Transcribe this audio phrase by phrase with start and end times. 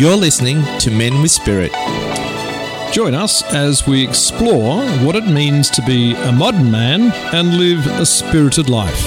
[0.00, 1.72] You're listening to Men with Spirit.
[2.90, 7.86] Join us as we explore what it means to be a modern man and live
[7.86, 8.98] a spirited life.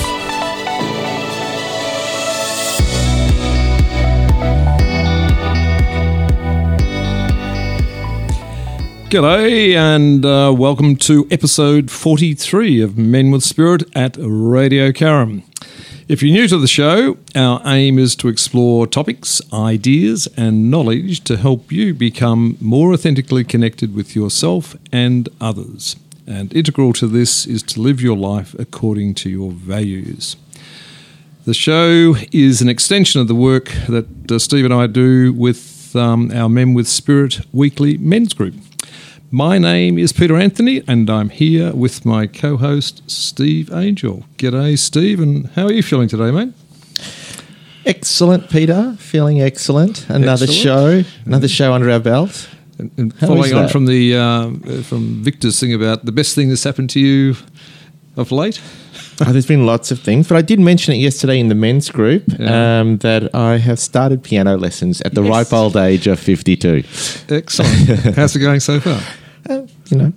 [9.09, 15.41] G'day and uh, welcome to episode 43 of Men with Spirit at Radio Karam.
[16.05, 21.23] If you're new to the show, our aim is to explore topics, ideas, and knowledge
[21.23, 25.95] to help you become more authentically connected with yourself and others.
[26.27, 30.35] And integral to this is to live your life according to your values.
[31.45, 35.95] The show is an extension of the work that uh, Steve and I do with
[35.95, 38.55] um, our Men with Spirit weekly men's group.
[39.35, 44.25] My name is Peter Anthony, and I'm here with my co host, Steve Angel.
[44.37, 46.53] G'day, Steve, and how are you feeling today, mate?
[47.83, 48.95] Excellent, Peter.
[48.99, 50.07] Feeling excellent.
[50.07, 50.51] Another Excellent.
[51.05, 52.47] show, another show under our belt.
[52.77, 54.51] And, and following on from the uh,
[54.83, 57.35] from Victor's thing about the best thing that's happened to you
[58.15, 58.61] of late.
[59.21, 61.89] Oh, there's been lots of things, but I did mention it yesterday in the men's
[61.89, 62.81] group Yeah.
[62.81, 65.31] um, that I have started piano lessons at the Yes.
[65.31, 66.83] ripe old age of 52.
[67.29, 67.89] Excellent.
[68.15, 69.01] How's it going so far?
[69.93, 70.13] Uh, you know,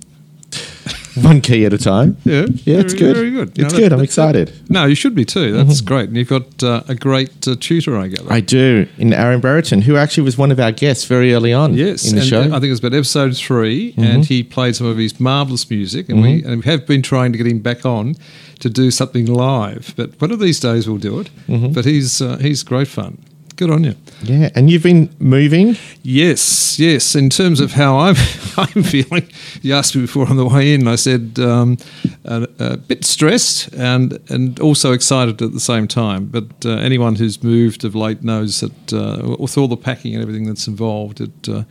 [1.29, 2.17] one key at a time.
[2.25, 3.17] Yeah, Yeah, it's very- good.
[3.17, 3.49] Very good.
[3.59, 3.91] It's No, good.
[3.91, 4.53] that- I'm excited.
[4.69, 5.53] No, you should be too.
[5.53, 6.09] That's great.
[6.09, 8.31] And you've got uh, a great uh, tutor, I gather.
[8.33, 11.73] I do in Aaron Brereton, who actually was one of our guests very early on
[11.75, 12.43] Yes, in the and show.
[12.45, 12.53] Mm-hmm.
[12.55, 16.09] I think it was about episode 3 and he played some of his marvelous music,
[16.11, 18.15] and we and we have been trying to get him back on
[18.61, 19.95] to do something live.
[19.97, 21.31] But one of these days we'll do it.
[21.49, 21.73] Mm-hmm.
[21.73, 23.19] But he's uh, he's great fun.
[23.57, 23.95] Good on you.
[24.23, 25.77] yeah, and you've been moving.
[26.03, 27.15] Yes, yes.
[27.15, 28.15] In terms of how I'm
[28.59, 29.27] I'm feeling,
[29.63, 30.87] you asked me before on the way in.
[30.87, 31.79] I said um,
[32.27, 36.27] a, a bit stressed and and also excited at the same time.
[36.27, 40.23] But uh, anyone who's moved of late knows that uh, with all the packing and
[40.23, 41.63] everything that's involved, it uh,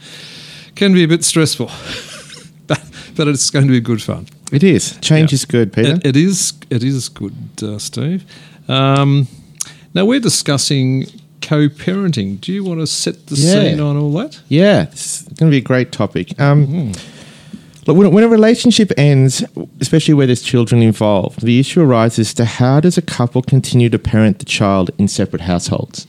[0.76, 1.68] can be a bit stressful.
[2.68, 2.82] but
[3.16, 4.26] but it's going to be good fun.
[4.52, 4.98] It is.
[5.02, 5.36] Change Yeah.
[5.36, 5.94] is good, Peter.
[5.98, 6.54] It, it is.
[6.72, 8.24] It is good, uh, Steve.
[8.68, 9.28] Um,
[9.94, 11.06] now we're discussing
[11.46, 12.42] co-parenting.
[12.42, 13.52] Do you want to set the Yeah.
[13.54, 14.40] scene on all that?
[14.50, 16.40] Yeah, it's going to be a great topic.
[16.40, 16.92] Um,
[17.88, 19.44] Look, when, when a relationship ends,
[19.80, 24.00] especially where there's children involved, the issue arises to how does a couple continue to
[24.00, 26.08] parent the child in separate households?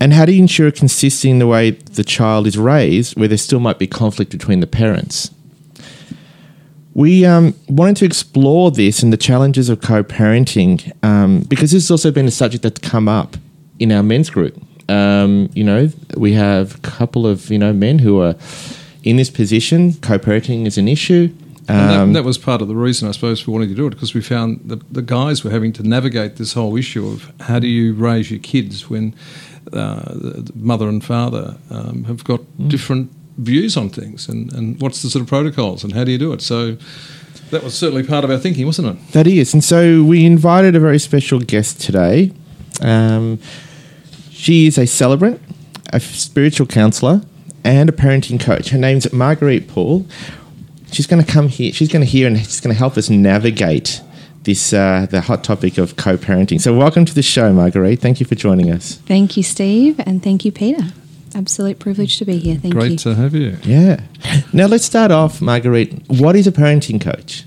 [0.00, 3.36] And how do you ensure consistency in the way the child is raised where there
[3.36, 5.30] still might be conflict between the parents?
[6.94, 11.82] We um, wanted to explore this and the challenges of co parenting um, because this
[11.84, 13.36] has also been a subject that's come up
[13.78, 14.56] in our men's group.
[14.88, 18.34] Um, you know, we have a couple of, you know, men who are
[19.02, 19.94] in this position.
[19.94, 21.28] Co parenting is an issue.
[21.68, 23.86] And Um, that, that was part of the reason, I suppose, for wanting to do
[23.88, 27.32] it, because we found that the guys were having to navigate this whole issue of
[27.40, 29.14] how do you raise your kids when
[29.72, 32.68] uh, the the mother and father um, have got Mm.
[32.70, 36.18] different views on things, and, and what's the sort of protocols, and how do you
[36.18, 36.40] do it?
[36.40, 36.76] So
[37.50, 39.12] that was certainly part of our thinking, wasn't it?
[39.12, 39.52] That is.
[39.52, 42.30] And so we invited a very special guest today.
[42.80, 43.38] Um,
[44.36, 45.40] she is a celebrant,
[45.92, 47.22] a spiritual counselor,
[47.64, 48.68] and a parenting coach.
[48.68, 50.06] Her name's Marguerite Poole.
[50.92, 51.72] She's going to come here.
[51.72, 54.02] She's going to hear and she's going to help us navigate
[54.42, 56.60] this uh, the hot topic of co-parenting.
[56.60, 57.98] So welcome to the show, Marguerite.
[57.98, 58.96] Thank you for joining us.
[58.96, 60.84] Thank you, Steve, and thank you, Peter.
[61.34, 62.56] Absolute privilege to be here.
[62.56, 62.88] Thank Great you.
[62.90, 63.56] Great to have you.
[63.64, 64.00] Yeah.
[64.52, 66.08] Now let's start off, Marguerite.
[66.08, 67.44] What is a parenting coach?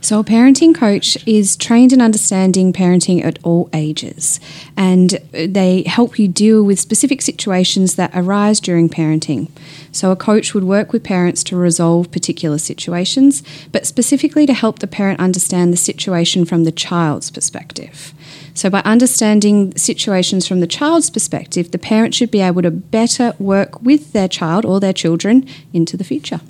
[0.00, 4.38] So, a parenting coach is trained in understanding parenting at all ages,
[4.76, 9.50] and they help you deal with specific situations that arise during parenting.
[9.90, 13.42] So, a coach would work with parents to resolve particular situations,
[13.72, 18.14] but specifically to help the parent understand the situation from the child's perspective.
[18.58, 23.32] So, by understanding situations from the child's perspective, the parent should be able to better
[23.38, 26.40] work with their child or their children into the future.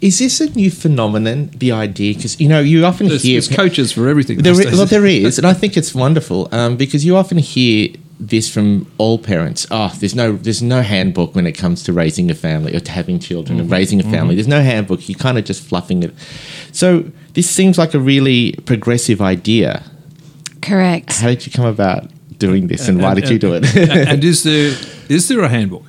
[0.00, 1.50] Is this a new phenomenon?
[1.56, 4.38] The idea, because you know, you often There's, hear there's coaches for everything.
[4.38, 4.78] There, these i- days.
[4.78, 7.88] well, there is, and I think it's wonderful um, because you often hear
[8.20, 9.66] this from all parents.
[9.72, 12.92] Oh, there's no, there's no handbook when it comes to raising a family or to
[12.92, 14.36] having children and raising a family.
[14.36, 15.08] There's no handbook.
[15.08, 16.14] You're kind of just fluffing it.
[16.70, 19.82] So this seems like a really progressive idea.
[20.66, 21.12] Correct.
[21.20, 23.64] How did you come about doing this, and why did you do it?
[23.76, 24.76] and is there
[25.08, 25.84] is there a handbook?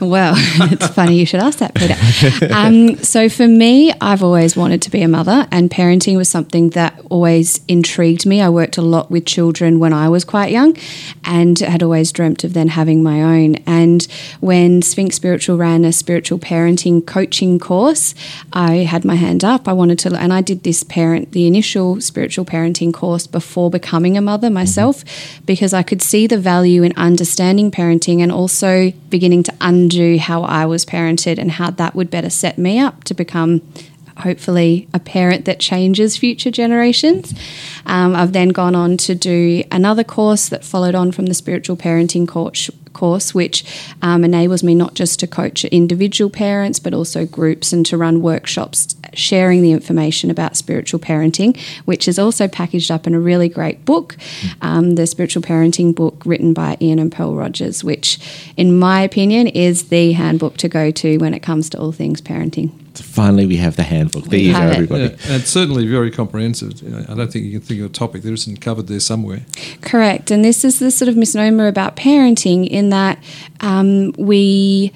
[0.00, 0.34] Well,
[0.72, 1.96] it's funny you should ask that, Peter.
[2.50, 6.70] Um, so, for me, I've always wanted to be a mother, and parenting was something
[6.70, 8.40] that always intrigued me.
[8.40, 10.76] I worked a lot with children when I was quite young
[11.24, 13.56] and had always dreamt of then having my own.
[13.66, 14.06] And
[14.40, 18.14] when Sphinx Spiritual ran a spiritual parenting coaching course,
[18.52, 19.68] I had my hand up.
[19.68, 24.16] I wanted to, and I did this parent, the initial spiritual parenting course before becoming
[24.16, 25.04] a mother myself,
[25.46, 30.18] because I could see the value in understanding parenting and also beginning to understand undo
[30.18, 33.60] how I was parented and how that would better set me up to become
[34.18, 37.34] hopefully a parent that changes future generations.
[37.86, 41.76] Um, I've then gone on to do another course that followed on from the spiritual
[41.76, 43.64] parenting course, course which
[44.02, 48.20] um, enables me not just to coach individual parents but also groups and to run
[48.20, 53.48] workshops sharing the information about spiritual parenting, which is also packaged up in a really
[53.48, 54.16] great book,
[54.60, 58.18] um, the spiritual parenting book written by Ian and Pearl Rogers, which,
[58.56, 62.20] in my opinion, is the handbook to go to when it comes to all things
[62.20, 62.70] parenting.
[62.94, 64.24] So finally, we have the handbook.
[64.24, 65.04] There you go, everybody.
[65.04, 66.82] Yeah, and it's certainly very comprehensive.
[66.82, 69.00] You know, I don't think you can think of a topic that isn't covered there
[69.00, 69.42] somewhere.
[69.80, 70.30] Correct.
[70.30, 73.22] And this is the sort of misnomer about parenting in that
[73.60, 74.92] um, we.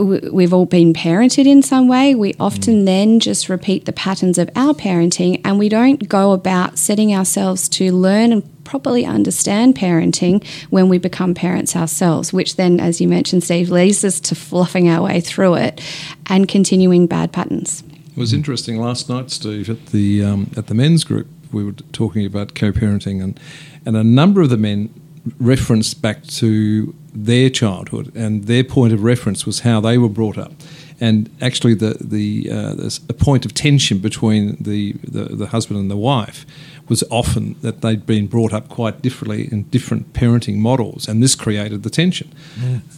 [0.00, 2.14] We've all been parented in some way.
[2.14, 6.78] We often then just repeat the patterns of our parenting and we don't go about
[6.78, 12.80] setting ourselves to learn and properly understand parenting when we become parents ourselves, which then,
[12.80, 15.80] as you mentioned, Steve, leads us to fluffing our way through it
[16.26, 17.82] and continuing bad patterns.
[18.10, 21.28] It was interesting last night, Steve, at the um, at the men's group.
[21.50, 23.40] We were talking about co-parenting, and
[23.86, 24.92] and a number of the men
[25.38, 30.38] referenced back to their childhood, and their point of reference was how they were brought
[30.38, 30.52] up.
[31.00, 35.90] And actually, the the uh, a point of tension between the, the, the husband and
[35.90, 36.46] the wife
[36.88, 41.34] was often that they'd been brought up quite differently in different parenting models, and this
[41.34, 42.32] created the tension.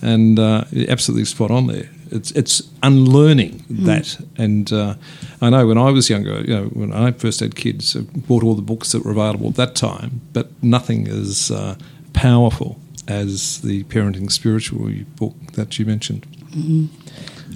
[0.02, 1.88] And uh, absolutely spot on there.
[2.10, 4.94] It's it's unlearning that, and uh,
[5.40, 8.44] I know when I was younger, you know, when I first had kids, I bought
[8.44, 11.76] all the books that were available at that time, but nothing is uh,
[12.12, 12.78] powerful
[13.08, 16.26] as the parenting spiritual book that you mentioned.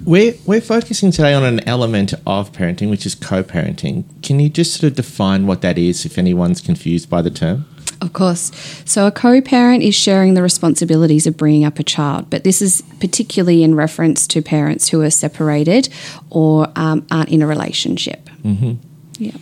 [0.05, 4.03] We're, we're focusing today on an element of parenting, which is co parenting.
[4.23, 7.65] Can you just sort of define what that is if anyone's confused by the term?
[8.01, 8.51] Of course.
[8.85, 12.61] So, a co parent is sharing the responsibilities of bringing up a child, but this
[12.61, 15.89] is particularly in reference to parents who are separated
[16.29, 18.29] or um, aren't in a relationship.
[18.43, 18.75] Mm-hmm.
[19.17, 19.33] Yeah.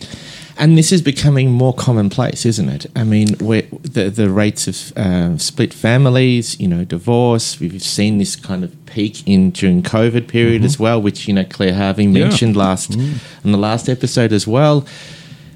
[0.60, 2.86] And this is becoming more commonplace, isn't it?
[2.96, 7.60] I mean, we're, the the rates of uh, split families, you know, divorce.
[7.60, 11.44] We've seen this kind of peak in during COVID period as well, which you know
[11.44, 12.24] Claire Harvey Yeah.
[12.24, 14.84] mentioned last in the last episode as well.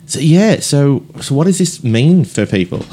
[0.07, 2.85] So yeah, so so what does this mean for people?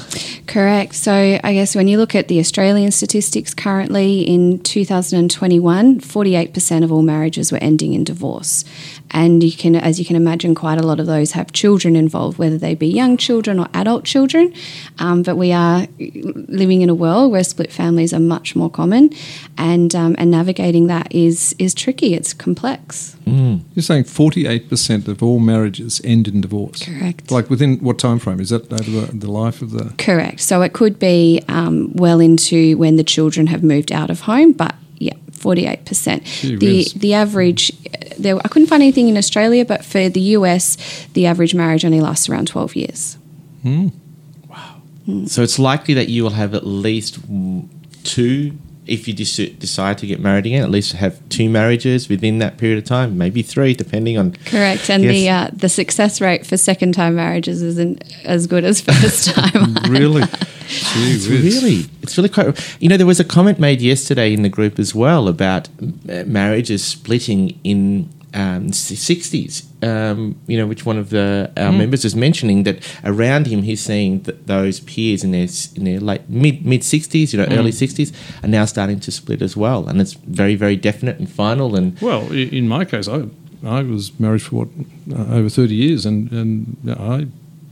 [0.47, 0.95] Correct.
[0.95, 6.91] So, I guess when you look at the Australian statistics currently in 2021, 48% of
[6.91, 8.63] all marriages were ending in divorce.
[9.11, 12.37] And you can, as you can imagine, quite a lot of those have children involved,
[12.37, 14.53] whether they be young children or adult children.
[14.99, 19.11] Um, but we are living in a world where split families are much more common,
[19.57, 22.13] and um, and navigating that is is tricky.
[22.13, 23.15] It's complex.
[23.29, 26.83] You're saying 48% of all marriages end in divorce.
[26.83, 27.31] Correct.
[27.31, 28.71] Like within what time frame is that?
[28.71, 30.39] Over the, the life of the Correct.
[30.39, 34.53] So it could be um, well into when the children have moved out of home,
[34.53, 34.75] but
[35.39, 36.23] yeah, forty-eight percent.
[36.25, 40.21] Gee The the average uh, there I couldn't find anything in Australia, but for the
[40.37, 40.77] US,
[41.13, 43.17] the average marriage only lasts around twelve years.
[44.47, 44.81] Wow.
[45.25, 47.67] So it's likely that you will have at least mm,
[48.03, 48.53] two,
[48.89, 52.57] if you dec- decide to get married again, at least have two marriages within that
[52.57, 54.31] period of time, maybe three, depending on.
[54.45, 54.89] Correct.
[54.89, 55.13] And Yes.
[55.13, 59.75] the uh, the success rate for second time marriages isn't as good as first time.
[59.89, 60.23] really,
[60.71, 62.77] It's really, it's really quite.
[62.79, 65.67] You know, there was a comment made yesterday in the group as well about
[66.09, 69.65] uh, marriages splitting in um, sixties.
[69.81, 73.81] Um, you know, which one of the our members is mentioning that around him, he's
[73.81, 77.71] seeing that those peers in their in their late mid mid sixties, you know, early
[77.71, 78.11] sixties,
[78.43, 81.75] are now starting to split as well, and it's very very definite and final.
[81.75, 83.23] And Well, in my case, I
[83.65, 84.69] I was married for what
[85.17, 87.27] uh, over thirty years, and and I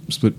[0.10, 0.34] split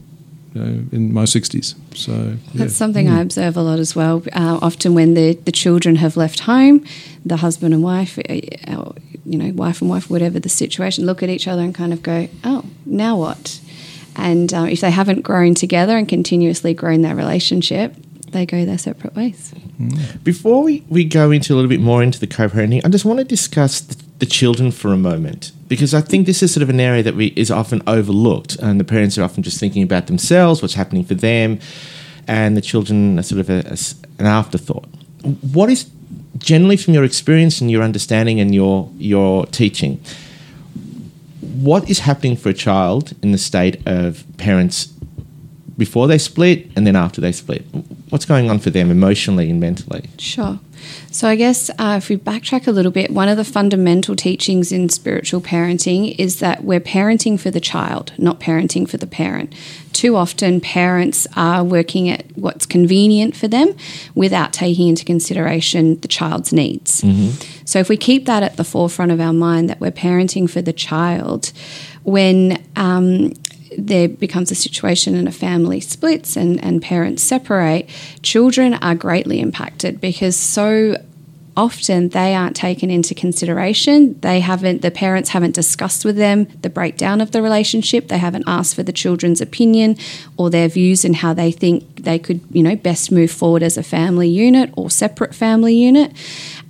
[0.59, 1.75] you know, in my sixties.
[1.95, 2.37] So yeah.
[2.55, 4.23] That's something I observe a lot as well.
[4.33, 6.85] Uh, often, when the, the children have left home,
[7.25, 8.93] the husband and wife, uh,
[9.25, 12.03] you know, wife and wife, whatever the situation, look at each other and kind of
[12.03, 13.61] go, "Oh, now what?"
[14.17, 17.95] And um, if they haven't grown together and continuously grown their relationship,
[18.33, 19.55] they go their separate ways.
[20.25, 23.21] Before we, we go into a little bit more into the co-parenting, I just want
[23.21, 26.71] to discuss the, the children for a moment because I think this is sort of
[26.71, 30.07] an area that we, is often overlooked, and the parents are often just thinking about
[30.07, 31.61] themselves, what's happening for them,
[32.27, 33.79] and the children are sort of a, a
[34.19, 34.89] an afterthought.
[35.53, 35.91] What is
[36.39, 40.01] generally from your experience and your understanding and your your teaching?
[41.41, 44.93] What is happening for a child in the state of parents
[45.79, 47.65] before they split and then after they split?
[48.11, 50.11] What's going on for them emotionally and mentally?
[50.19, 50.59] Sure.
[51.11, 54.71] So, I guess uh, if we backtrack a little bit, one of the fundamental teachings
[54.71, 59.53] in spiritual parenting is that we're parenting for the child, not parenting for the parent.
[59.93, 63.75] Too often, parents are working at what's convenient for them
[64.15, 67.03] without taking into consideration the child's needs.
[67.65, 70.63] So if we keep that at the forefront of our mind that we're parenting for
[70.63, 71.53] the child,
[72.05, 73.33] when um,
[73.79, 77.89] there becomes a situation and a family splits and, and parents separate,
[78.23, 80.97] children are greatly impacted because so
[81.59, 84.19] often they aren't taken into consideration.
[84.21, 88.09] They haven't, the parents haven't discussed with them the breakdown of the relationship.
[88.09, 89.97] They haven't asked for the children's opinion
[90.37, 93.77] or their views and how they think they could, you know, best move forward as
[93.77, 96.13] a family unit or separate family unit.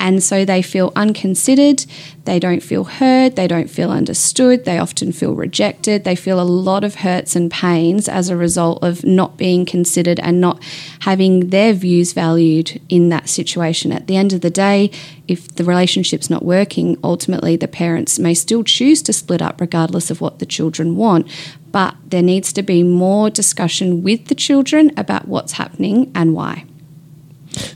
[0.00, 1.84] And so they feel unconsidered,
[2.24, 6.42] they don't feel heard, they don't feel understood, they often feel rejected, they feel a
[6.42, 10.62] lot of hurts and pains as a result of not being considered and not
[11.00, 13.90] having their views valued in that situation.
[13.90, 14.90] At the end of the day,
[15.26, 20.10] if the relationship's not working, ultimately the parents may still choose to split up regardless
[20.10, 21.26] of what the children want.
[21.72, 26.64] But there needs to be more discussion with the children about what's happening and why.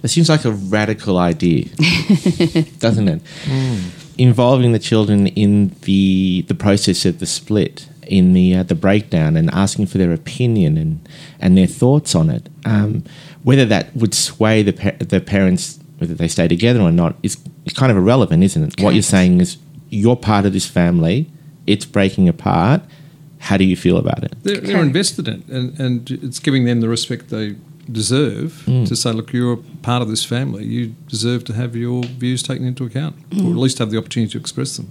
[0.02, 1.64] That seems like a radical idea,
[2.79, 3.23] doesn't it?
[4.19, 9.37] Involving the children in the the process of the split, in the uh, the breakdown,
[9.37, 11.09] and asking for their opinion and
[11.41, 12.49] and their thoughts on it.
[12.64, 13.05] Um,
[13.43, 17.38] whether that would sway the pa- the parents, whether they stay together or not, is,
[17.64, 18.83] is kind of irrelevant, isn't it?
[18.83, 21.31] What you're saying is you're part of this family.
[21.67, 22.83] It's breaking apart.
[23.38, 24.35] How do you feel about it?
[24.43, 27.57] They're, they're invested in it, and, and it's giving them the respect they
[27.91, 30.65] deserve to say, look, you're part of this family.
[30.65, 34.33] You deserve to have your views taken into account, or at least have the opportunity
[34.33, 34.91] to express them.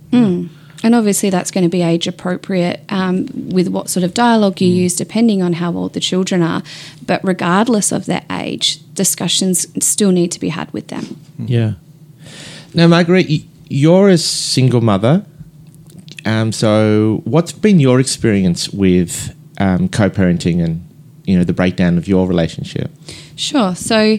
[0.83, 4.67] And obviously, that's going to be age appropriate um, with what sort of dialogue you
[4.67, 6.63] use, depending on how old the children are.
[7.05, 11.19] But regardless of their age, discussions still need to be had with them.
[11.38, 11.74] Yeah.
[12.74, 13.27] Now, Margaret,
[13.69, 15.24] you're a single mother.
[16.25, 20.88] Um, so, what's been your experience with um, co-parenting and
[21.31, 22.91] you know the breakdown of your relationship?
[23.35, 23.73] Sure.
[23.75, 24.17] So,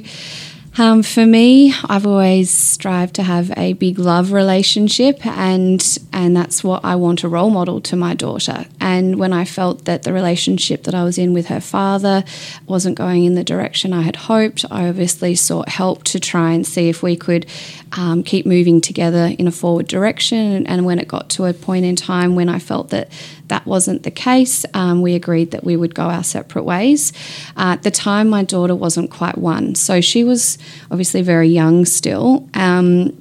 [0.78, 6.64] um, for me, I've always strived to have a big love relationship, and and that's
[6.64, 8.64] what I want to role model to my daughter.
[8.80, 12.24] And when I felt that the relationship that I was in with her father
[12.66, 16.66] wasn't going in the direction I had hoped, I obviously sought help to try and
[16.66, 17.44] see if we could
[17.92, 20.66] um, keep moving together in a forward direction.
[20.66, 23.10] And when it got to a point in time when I felt that
[23.48, 27.12] that wasn't the case, um, we agreed that we would go our separate ways.
[27.56, 30.58] Uh, at the time, my daughter wasn't quite one, so she was
[30.90, 32.48] obviously very young still.
[32.54, 33.16] Um,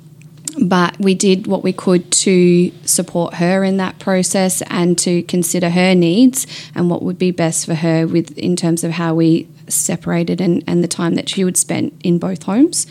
[0.61, 5.69] but we did what we could to support her in that process and to consider
[5.69, 9.47] her needs and what would be best for her with in terms of how we
[9.67, 12.85] separated and, and the time that she would spend in both homes.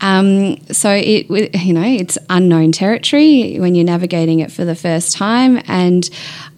[0.00, 5.16] Um, so it you know it's unknown territory when you're navigating it for the first
[5.16, 6.08] time, and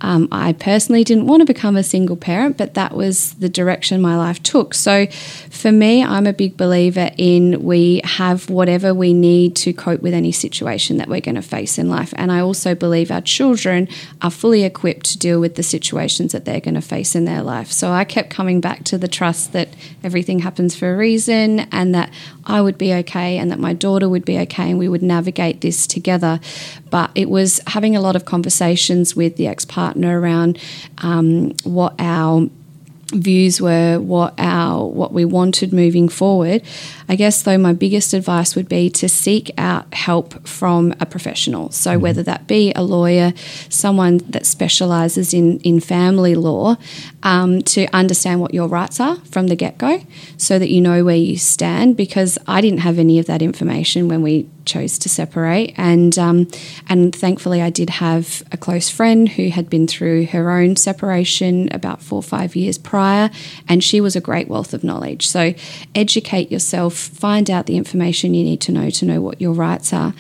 [0.00, 4.00] um, I personally didn't want to become a single parent, but that was the direction
[4.00, 4.75] my life took.
[4.75, 10.02] So for me, I'm a big believer in we have whatever we need to cope
[10.02, 13.21] with any situation that we're going to face in life, and I also believe our
[13.21, 13.88] children
[14.23, 17.42] are fully equipped to deal with the situations that they're going to face in their
[17.42, 17.71] life.
[17.71, 19.68] So I kept coming back to the trust that
[20.02, 22.11] everything happens for a reason, and that
[22.49, 25.61] I would be okay and that my daughter would be okay and we would navigate
[25.61, 26.40] this together.
[26.90, 30.59] But it was having a lot of conversations with the ex partner around
[30.99, 32.49] um, what our
[33.12, 36.62] views were what our what we wanted moving forward
[37.09, 41.71] i guess though my biggest advice would be to seek out help from a professional.
[41.71, 43.33] So whether that be a lawyer
[43.69, 46.77] someone that specializes in in family law
[47.23, 50.03] um, to understand what your rights are from the get-go
[50.37, 54.09] so that you know where you stand because i didn't have any of that information
[54.09, 55.75] when we chose to separate.
[55.77, 56.49] And um,
[56.88, 61.69] and thankfully I did have a close friend who had been through her own separation
[61.73, 63.31] about four or five years prior
[63.69, 65.27] and she was a great wealth of knowledge.
[65.27, 65.55] So
[65.95, 69.93] educate yourself find out the information you need to know to know what your rights
[69.93, 70.14] are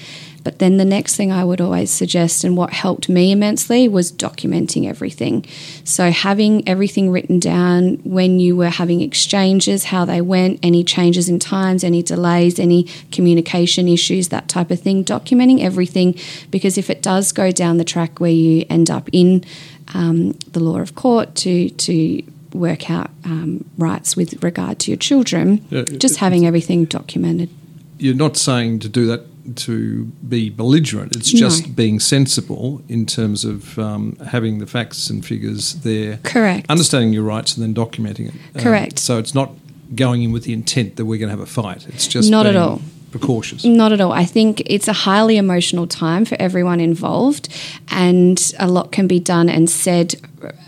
[0.48, 4.10] but then the next thing I would always suggest, and what helped me immensely, was
[4.10, 5.44] documenting everything.
[5.84, 11.28] So, having everything written down when you were having exchanges, how they went, any changes
[11.28, 16.14] in times, any delays, any communication issues, that type of thing, documenting everything.
[16.50, 19.44] Because if it does go down the track where you end up in
[19.92, 24.98] um, the law of court to, to work out um, rights with regard to your
[24.98, 27.50] children, Yeah, just it- having everything documented.
[27.98, 29.22] You're not saying to do that
[29.56, 31.16] to be belligerent.
[31.16, 31.72] It's just No.
[31.74, 36.18] being sensible in terms of um, having the facts and figures there.
[36.22, 36.66] Correct.
[36.70, 38.34] Understanding your rights and then documenting it.
[38.54, 38.98] Um, Correct.
[38.98, 39.52] so it's not
[39.94, 41.86] going in with the intent that we're going to have a fight.
[41.88, 42.82] It's just Not at all.
[43.10, 43.64] Precautious.
[43.64, 44.12] Not at all.
[44.12, 47.48] I think it's a highly emotional time for everyone involved,
[47.90, 50.14] and a lot can be done and said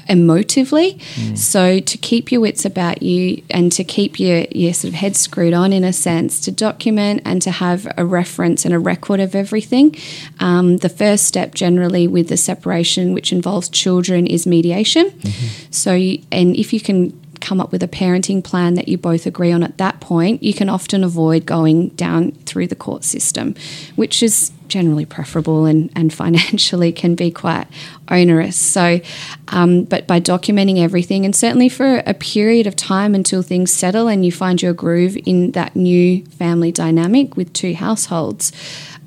[0.09, 1.01] emotively.
[1.37, 5.15] So to keep your wits about you and to keep your, your sort of head
[5.15, 9.21] screwed on in a sense, to document and to have a reference and a record
[9.21, 9.95] of everything.
[10.41, 15.13] Um, the first step generally with the separation, which involves children, is mediation.
[15.71, 17.19] So, you, and if you can
[17.51, 20.55] come up with a parenting plan that you both agree on at that point, you
[20.55, 23.57] can often avoid going down through the court system,
[23.97, 27.67] which is generally preferable and, and financially can be quite
[28.07, 28.55] onerous.
[28.55, 29.01] So,
[29.49, 34.07] um, but by documenting everything, and certainly for a period of time until things settle
[34.07, 38.53] and you find your groove in that new family dynamic with two households.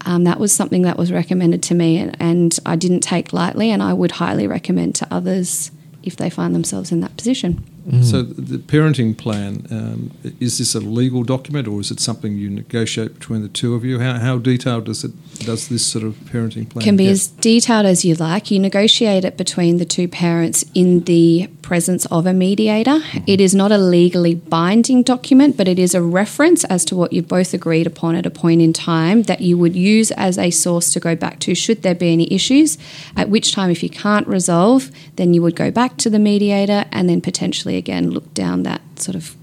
[0.06, 3.72] Um, that was something that was recommended to me, and, and I didn't take lightly,
[3.72, 5.72] and I would highly recommend to others
[6.04, 7.64] if they find themselves in that position.
[8.02, 12.50] So the parenting plan um, is this a legal document or is it something you
[12.50, 14.00] negotiate between the two of you?
[14.00, 17.12] How, how detailed does it does this sort of parenting plan can be get?
[17.12, 18.52] as detailed as you like.
[18.52, 23.00] You negotiate it between the two parents in the presence of a mediator.
[23.26, 27.12] It is not a legally binding document, but it is a reference as to what
[27.12, 30.52] you've both agreed upon at a point in time that you would use as a
[30.52, 32.78] source to go back to should there be any issues.
[33.16, 36.86] At which time, if you can't resolve, then you would go back to the mediator
[36.92, 39.36] and then potentially again look down that sort of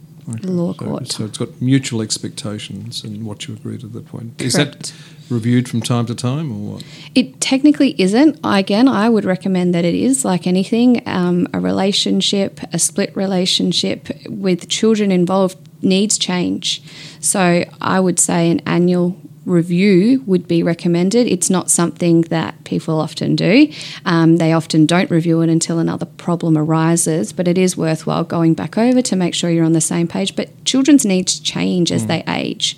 [0.42, 1.08] law so, court.
[1.08, 4.40] So it's got mutual expectations and what you agreed at that point.
[4.40, 4.92] Is that
[5.28, 6.84] reviewed from time to time or what?
[7.14, 8.38] It technically isn't.
[8.44, 11.02] Again, I would recommend that it is like anything.
[11.06, 16.82] Um, a relationship, a split relationship with children involved needs change.
[17.20, 19.16] So I would say an annual
[19.50, 21.26] review would be recommended.
[21.26, 23.70] It's not something that people often do.
[24.04, 28.54] Um, they often don't review it until another problem arises, but it is worthwhile going
[28.54, 30.36] back over to make sure you're on the same page.
[30.36, 32.76] But children's needs change as they age.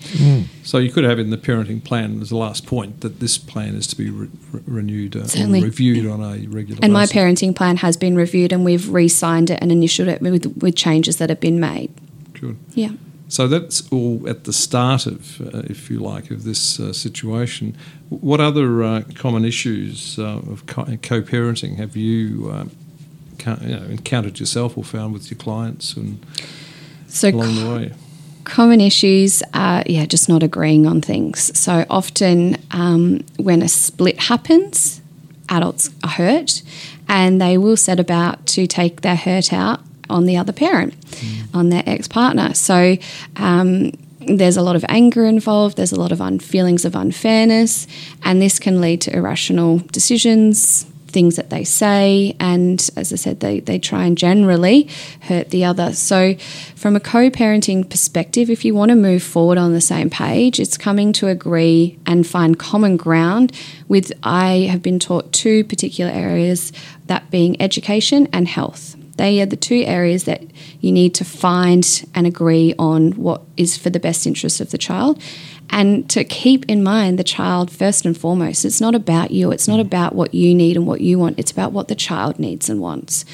[0.65, 3.75] So you could have in the parenting plan as the last point that this plan
[3.75, 6.85] is to be re- re- renewed uh, or reviewed on a regular basis.
[6.85, 10.23] And my parenting plan has been reviewed and we've re signed it and initialed it
[10.23, 11.91] with, with changes that have been made.
[12.35, 12.57] Good.
[12.75, 12.91] Yeah.
[13.33, 17.75] So that's all at the start of, uh, if you like, of this uh, situation.
[18.11, 22.65] What other uh, common issues uh, of co- co-parenting have you, uh,
[23.39, 26.23] ca- you know, encountered yourself or found with your clients and
[27.07, 27.93] So along the way?
[28.45, 34.19] common issues are yeah just not agreeing on things so often um, when a split
[34.19, 35.01] happens
[35.49, 36.61] adults are hurt
[37.09, 39.81] and they will set about to take their hurt out
[40.13, 40.95] on the other parent
[41.55, 42.97] on their ex-partner so
[43.37, 47.87] um, there's a lot of anger involved there's a lot of un- feelings of unfairness
[48.25, 53.41] and this can lead to irrational decisions things that they say, and as I said,
[53.41, 54.89] they, they try and generally
[55.23, 55.93] hurt the other.
[55.93, 56.35] So,
[56.75, 60.59] from a co parenting perspective, if you want to move forward on the same page,
[60.59, 63.53] it's coming to agree and find common ground
[63.89, 66.73] with, I have been taught two particular areas
[67.07, 68.97] that being education and health.
[69.23, 70.43] They are the two areas that
[70.81, 74.79] you need to find and agree on what is for the best interest of the
[74.79, 75.23] child
[75.71, 78.65] and to keep in mind the child first and foremost.
[78.65, 81.53] It's not about you, it's not about what you need and what you want, it's
[81.53, 83.25] about what the child needs and wants.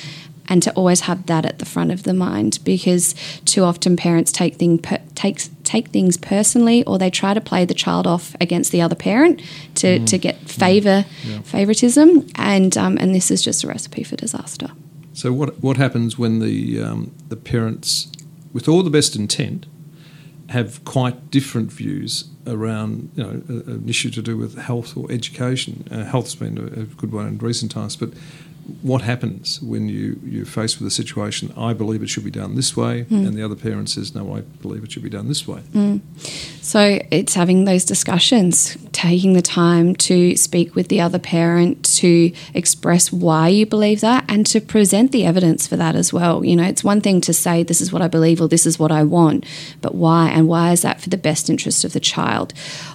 [0.46, 3.14] And to always have that at the front of the mind because
[3.46, 7.64] too often parents take, thing per, take, take things personally or they try to play
[7.64, 9.40] the child off against the other parent
[9.76, 11.06] to, to get favour,
[11.44, 12.26] favoritism.
[12.34, 14.68] And, um, and this is just a recipe for disaster.
[15.18, 18.06] So what what happens when the um, the parents,
[18.52, 19.66] with all the best intent,
[20.50, 23.30] have quite different views around you know
[23.74, 25.88] an issue to do with health or education?
[25.90, 28.10] Uh, health's been a, good one in recent times, but
[28.82, 31.52] what happens when you you're faced with a situation?
[31.56, 34.42] I believe it should be done this way, and the other parent says, "No, I
[34.62, 35.62] believe it should be done this way."
[36.62, 42.32] So it's having those discussions, taking the time to speak with the other parent to
[42.52, 46.44] express why you believe that and to present the evidence for that as well.
[46.44, 48.76] You know, it's one thing to say, this is what I believe or this is
[48.76, 49.46] what I want,
[49.80, 50.30] but why?
[50.30, 52.52] And why is that for the best interest of the child?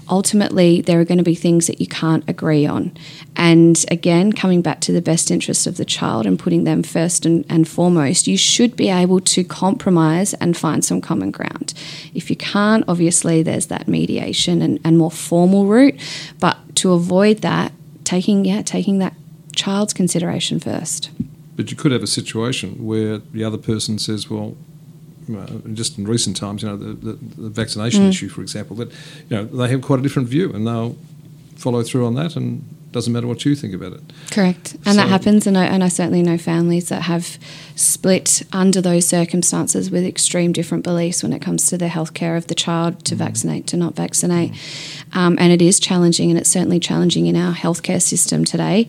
[0.09, 2.91] Ultimately, there are going to be things that you can't agree on.
[3.37, 7.25] And again, coming back to the best interest of the child and putting them first
[7.25, 11.73] and, and foremost, you should be able to compromise and find some common ground.
[12.13, 15.92] If you can't, obviously, there's that mediation and, and more formal route.
[16.39, 17.71] But to avoid that,
[18.03, 19.13] taking yeah, taking that
[19.55, 21.11] child's consideration first.
[21.55, 24.57] But you could have a situation where the other person says, well,
[25.33, 28.91] uh, just in recent times, you know, the, the, the vaccination issue, for example, that,
[29.29, 30.97] you know, they have quite a different view and they'll
[31.55, 34.01] follow through on that and doesn't matter what you think about it.
[34.31, 37.37] Correct, and that happens, and I, and I certainly know families that have
[37.75, 42.47] split under those circumstances with extreme different beliefs when it comes to the healthcare of
[42.47, 44.53] the child to vaccinate to not vaccinate,
[45.13, 48.87] um, and it is challenging, and it's certainly challenging in our healthcare system today.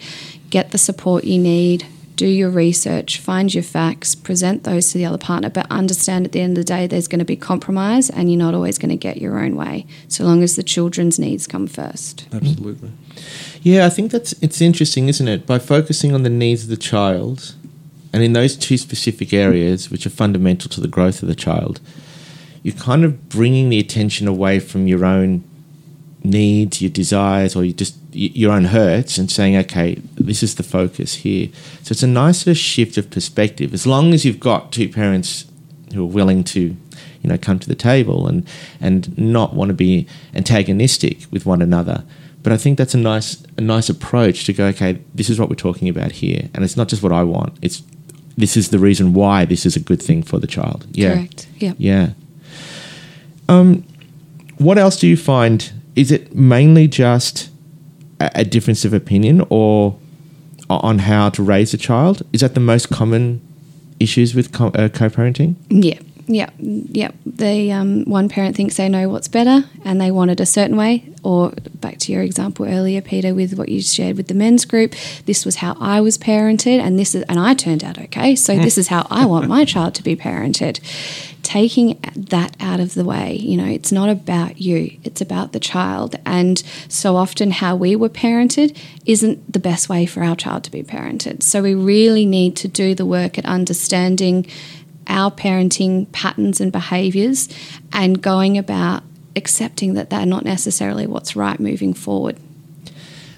[0.50, 1.86] Get the support you need.
[2.16, 6.32] Do your research, find your facts, present those to the other partner, but understand at
[6.32, 8.90] the end of the day there's going to be compromise and you're not always going
[8.90, 12.26] to get your own way, so long as the children's needs come first.
[12.32, 12.92] Absolutely.
[13.62, 15.44] Yeah, I think that's it's interesting, isn't it?
[15.44, 17.54] By focusing on the needs of the child,
[18.12, 21.80] and in those two specific areas which are fundamental to the growth of the child,
[22.62, 25.42] you're kind of bringing the attention away from your own
[26.24, 30.62] needs, your desires, or you just your own hurts, and saying, "Okay, this is the
[30.62, 31.48] focus here."
[31.82, 33.74] So it's a nice sort of shift of perspective.
[33.74, 35.44] As long as you've got two parents
[35.92, 38.46] who are willing to, you know, come to the table and
[38.80, 42.04] and not want to be antagonistic with one another.
[42.42, 44.66] But I think that's a nice a nice approach to go.
[44.66, 47.56] Okay, this is what we're talking about here, and it's not just what I want.
[47.62, 47.82] It's
[48.36, 50.86] this is the reason why this is a good thing for the child.
[50.90, 51.14] Yeah.
[51.14, 51.46] Correct.
[51.58, 51.76] Yep.
[51.78, 52.10] Yeah.
[53.48, 53.84] Um,
[54.58, 55.72] what else do you find?
[55.96, 57.50] Is it mainly just
[58.20, 59.96] a, a difference of opinion, or
[60.70, 62.22] on how to raise a child?
[62.32, 63.40] Is that the most common
[64.00, 65.54] issues with co- uh, co-parenting?
[65.68, 67.10] Yeah, yeah, yeah.
[67.26, 70.76] The um, one parent thinks they know what's better and they want it a certain
[70.76, 71.10] way.
[71.22, 74.94] Or back to your example earlier, Peter, with what you shared with the men's group,
[75.24, 78.36] this was how I was parented, and this is, and I turned out okay.
[78.36, 80.80] So this is how I want my child to be parented.
[81.42, 85.60] Taking that out of the way, you know, it's not about you; it's about the
[85.60, 86.16] child.
[86.24, 90.70] And so often, how we were parented isn't the best way for our child to
[90.70, 91.42] be parented.
[91.42, 94.46] So we really need to do the work at understanding
[95.06, 97.48] our parenting patterns and behaviours
[97.92, 99.02] and going about
[99.36, 102.38] accepting that they're not necessarily what's right moving forward.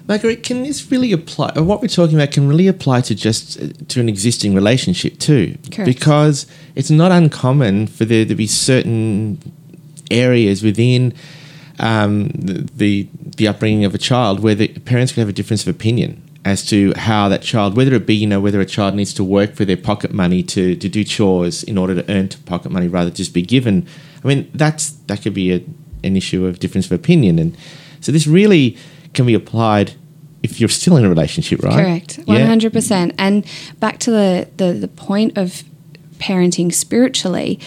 [0.07, 1.51] Margaret, can this really apply?
[1.55, 5.19] Or what we're talking about can really apply to just uh, to an existing relationship
[5.19, 5.85] too, Correct.
[5.85, 9.37] because it's not uncommon for there to be certain
[10.09, 11.13] areas within
[11.79, 15.67] um, the, the the upbringing of a child where the parents can have a difference
[15.67, 18.95] of opinion as to how that child, whether it be you know whether a child
[18.95, 22.29] needs to work for their pocket money to to do chores in order to earn
[22.29, 23.85] to pocket money rather than just be given.
[24.23, 25.61] I mean that's that could be a,
[26.05, 27.57] an issue of difference of opinion, and
[27.99, 28.77] so this really
[29.13, 29.95] can be applied
[30.41, 31.73] if you're still in a relationship, right?
[31.73, 33.13] Correct, hundred percent.
[33.17, 33.45] And
[33.79, 35.63] back to the, the the point of
[36.19, 37.59] parenting spiritually,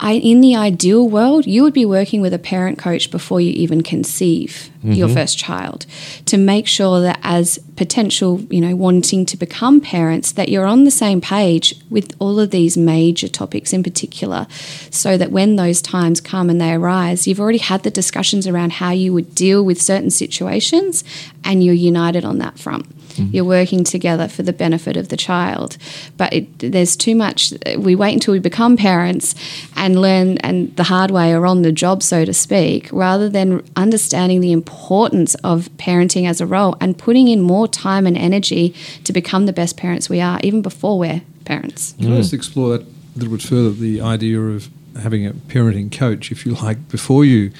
[0.00, 3.50] I in the ideal world, you would be working with a parent coach before you
[3.52, 5.16] even conceive your mm-hmm.
[5.16, 5.86] first child
[6.26, 10.84] to make sure that as potential, you know, wanting to become parents, that you're on
[10.84, 14.46] the same page with all of these major topics in particular,
[14.90, 18.74] so that when those times come and they arise, you've already had the discussions around
[18.74, 21.02] how you would deal with certain situations
[21.44, 22.86] and you're united on that front.
[23.18, 23.34] Mm-hmm.
[23.34, 25.76] You're working together for the benefit of the child.
[26.16, 27.52] But it, there's too much.
[27.76, 29.34] We wait until we become parents
[29.76, 33.62] and learn and the hard way or on the job, so to speak, rather than
[33.76, 38.74] understanding the importance of parenting as a role and putting in more time and energy
[39.04, 41.94] to become the best parents we are, even before we're parents.
[41.98, 42.34] Can I just mm.
[42.34, 43.70] explore that a little bit further?
[43.70, 44.68] The idea of
[45.00, 47.52] having a parenting coach, if you like, before you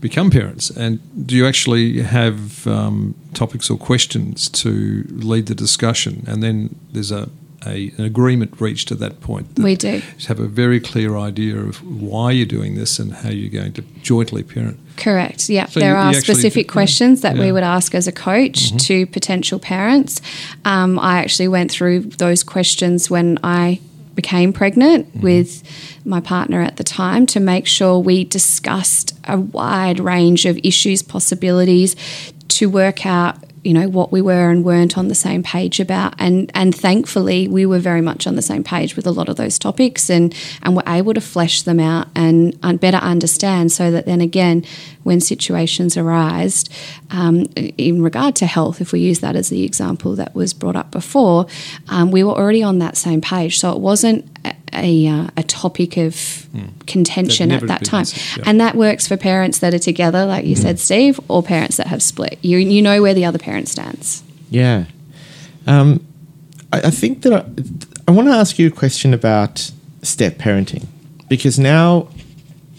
[0.00, 6.24] become parents, and do you actually have um, topics or questions to lead the discussion,
[6.26, 7.28] and then there's a,
[7.66, 9.54] a an agreement reached at that point?
[9.56, 9.96] that We do.
[10.18, 13.72] you have a very clear idea of why you're doing this and how you're going
[13.74, 14.78] to jointly parent.
[14.96, 15.48] Correct.
[15.48, 16.72] Yeah, So there you- you are actually- specific yeah.
[16.72, 17.44] questions that we Yeah.
[17.46, 17.54] Mm-hmm.
[17.54, 20.20] would ask as a coach to potential parents.
[20.64, 23.80] Um, I actually went through those questions when I
[24.22, 25.20] became pregnant Mm-hmm.
[25.22, 25.62] with
[26.04, 31.02] my partner at the time to make sure we discussed a wide range of issues,
[31.02, 31.96] possibilities
[32.48, 36.14] to work out you know what we were and weren't on the same page about.
[36.18, 39.36] And and thankfully we were very much on the same page with a lot of
[39.36, 43.90] those topics and and were able to flesh them out and, and better understand so
[43.90, 44.64] that then again
[45.02, 46.64] when situations arise
[47.10, 50.76] um, in regard to health if we use that as the example that was brought
[50.76, 51.46] up before
[51.88, 53.58] um, we were already on that same page.
[53.58, 54.24] So it wasn't
[54.72, 56.46] a, a, uh, a topic of
[56.86, 58.44] contention at that time this- yeah.
[58.46, 61.86] and that works for parents that are together like you said steve or parents that
[61.86, 64.84] have split you, you know where the other parent stands Yeah.
[65.66, 66.04] Um,
[66.72, 67.44] I, I think that I,
[68.08, 69.70] I want to ask you a question about
[70.02, 70.86] step parenting
[71.28, 72.08] because now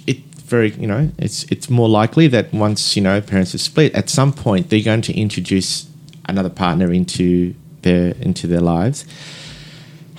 [0.08, 0.18] it
[0.52, 4.10] very you know it's it's more likely that once you know parents have split at
[4.10, 5.88] some point they're going to introduce
[6.28, 9.06] another partner into their into their lives.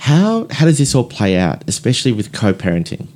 [0.03, 3.07] How how does this all play out, especially with co-parenting?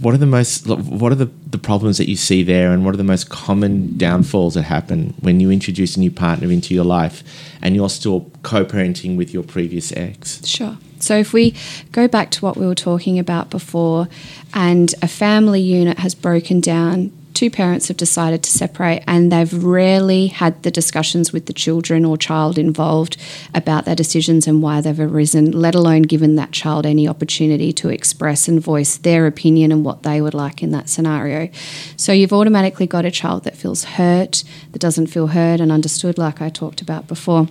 [0.00, 2.92] what are the most what are the, the problems that you see there and what
[2.92, 6.84] are the most common downfalls that happen when you introduce a new partner into your
[6.84, 7.22] life
[7.62, 10.76] and you're still co-parenting with your previous ex Sure.
[10.98, 11.54] So if we
[11.92, 14.08] go back to what we were talking about before,
[14.52, 19.64] and a family unit has broken down, two parents have decided to separate, and they've
[19.64, 23.16] rarely had the discussions with the children or child involved
[23.54, 27.88] about their decisions and why they've arisen, let alone given that child any opportunity to
[27.88, 31.50] express and voice their opinion and what they would like in that scenario.
[31.96, 36.16] So you've automatically got a child that feels hurt, that doesn't feel heard and understood,
[36.16, 37.48] like I talked about before.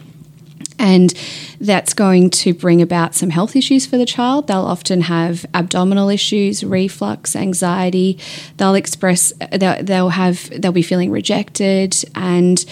[0.80, 1.14] And
[1.62, 4.48] that's going to bring about some health issues for the child.
[4.48, 8.20] They'll often have abdominal issues, reflux, anxiety.
[8.58, 12.66] They'll express, they'll, have, they'll be feeling rejected and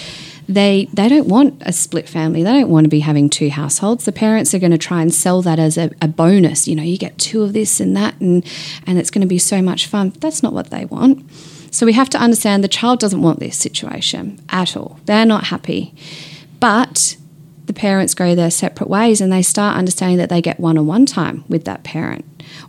[0.54, 2.44] they they don't want a split family.
[2.44, 4.06] They don't want to be having two households.
[4.06, 6.68] The parents are going to try and sell that as a, a bonus.
[6.68, 8.46] You know, you get two of this and that, and
[8.86, 10.14] and it's going to be so much fun.
[10.20, 11.32] That's not what they want.
[11.72, 15.00] So we have to understand the child doesn't want this situation at all.
[15.06, 15.94] They're not happy,
[16.60, 17.16] but
[17.72, 21.46] the parents go their separate ways and they start understanding that they get one-on-one time
[21.48, 22.26] with that parent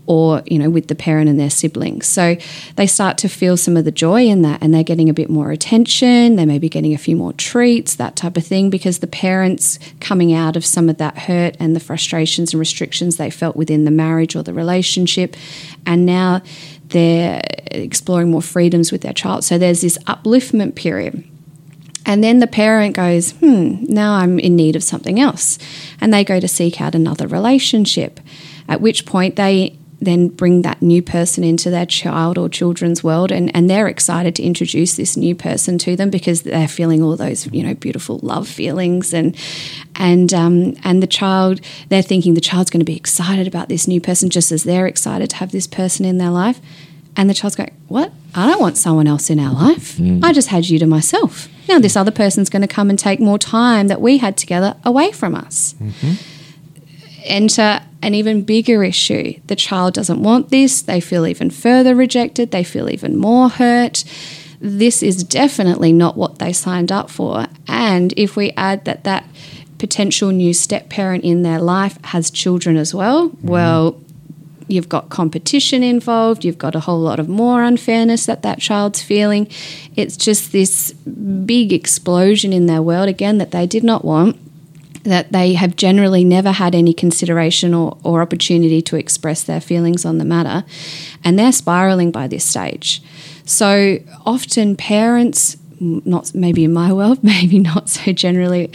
[0.06, 2.06] or you know with the parent and their siblings.
[2.06, 2.36] So
[2.76, 5.28] they start to feel some of the joy in that and they're getting a bit
[5.28, 6.36] more attention.
[6.36, 9.80] They may be getting a few more treats that type of thing because the parents
[9.98, 13.84] coming out of some of that hurt and the frustrations and restrictions they felt within
[13.84, 15.36] the marriage or the relationship.
[15.84, 16.42] And now
[16.86, 19.42] they're exploring more freedoms with their child.
[19.42, 21.24] So there's this upliftment period
[22.04, 25.58] and then the parent goes, hmm, now I'm in need of something else.
[26.00, 28.20] And they go to seek out another relationship,
[28.68, 33.30] at which point they then bring that new person into their child or children's world
[33.30, 37.16] and, and they're excited to introduce this new person to them because they're feeling all
[37.16, 39.36] those you know beautiful love feelings and
[39.94, 43.86] and um, and the child they're thinking the child's going to be excited about this
[43.86, 46.60] new person just as they're excited to have this person in their life
[47.16, 48.12] and the child's going, What?
[48.34, 49.96] I don't want someone else in our life.
[49.96, 50.24] Mm.
[50.24, 51.48] I just had you to myself.
[51.68, 54.76] Now, this other person's going to come and take more time that we had together
[54.84, 55.74] away from us.
[55.74, 56.12] Mm-hmm.
[57.24, 59.38] Enter an even bigger issue.
[59.46, 60.82] The child doesn't want this.
[60.82, 62.50] They feel even further rejected.
[62.50, 64.04] They feel even more hurt.
[64.60, 67.46] This is definitely not what they signed up for.
[67.68, 69.24] And if we add that that
[69.78, 73.48] potential new step parent in their life has children as well, mm-hmm.
[73.48, 74.00] well,
[74.72, 79.02] you've got competition involved, you've got a whole lot of more unfairness that that child's
[79.02, 79.46] feeling.
[79.94, 84.36] It's just this big explosion in their world again that they did not want.
[85.04, 90.04] That they have generally never had any consideration or, or opportunity to express their feelings
[90.04, 90.64] on the matter,
[91.24, 93.02] and they're spiraling by this stage.
[93.44, 98.70] So often, parents not maybe in my world, maybe not so generally,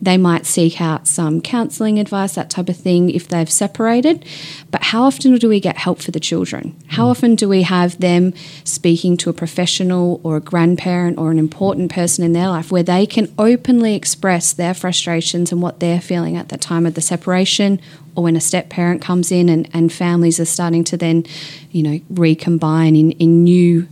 [0.00, 4.24] they might seek out some counselling advice, that type of thing, if they've separated.
[4.70, 6.76] But how often do we get help for the children?
[6.88, 7.10] How mm.
[7.10, 11.90] often do we have them speaking to a professional or a grandparent or an important
[11.90, 16.36] person in their life where they can openly express their frustrations and what they're feeling
[16.36, 17.80] at the time of the separation
[18.14, 21.24] or when a step parent comes in and, and families are starting to then,
[21.70, 23.86] you know, recombine in, in new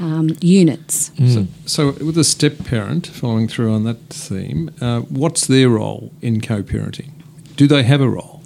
[0.00, 1.12] um, units.
[1.32, 6.10] So, so, with a step parent, following through on that theme, uh, what's their role
[6.22, 7.10] in co parenting?
[7.56, 8.42] Do they have a role?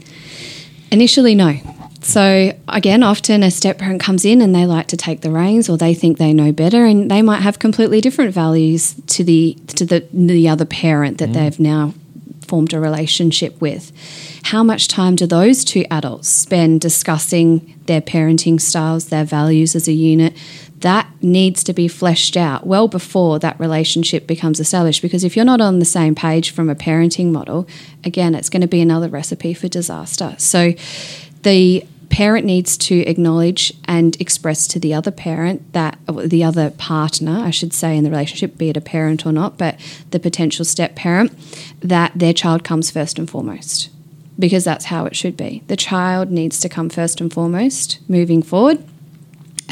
[0.91, 1.55] Initially, no.
[2.03, 5.71] So, again, often a step parent comes in and they like to take the reins
[5.71, 9.55] or they think they know better and they might have completely different values to the
[9.69, 11.95] to the, the other parent that they've now
[12.47, 13.91] formed a relationship with.
[14.45, 19.89] How much time do those two adults spend discussing their parenting styles, their values as
[19.89, 20.35] a unit?
[20.81, 25.03] That needs to be fleshed out well before that relationship becomes established.
[25.03, 27.67] Because if you're not on the same page from a parenting model,
[28.05, 30.35] again, it's going to be another recipe for disaster.
[30.39, 30.75] So
[31.43, 37.41] the parent needs to acknowledge and express to the other parent that the other partner,
[37.41, 40.65] I should say, in the relationship, be it a parent or not, but the potential
[40.65, 41.33] step parent,
[41.81, 43.91] that their child comes first and foremost
[44.39, 45.63] because that's how it should be.
[45.69, 48.85] The child needs to come first and foremost moving forward.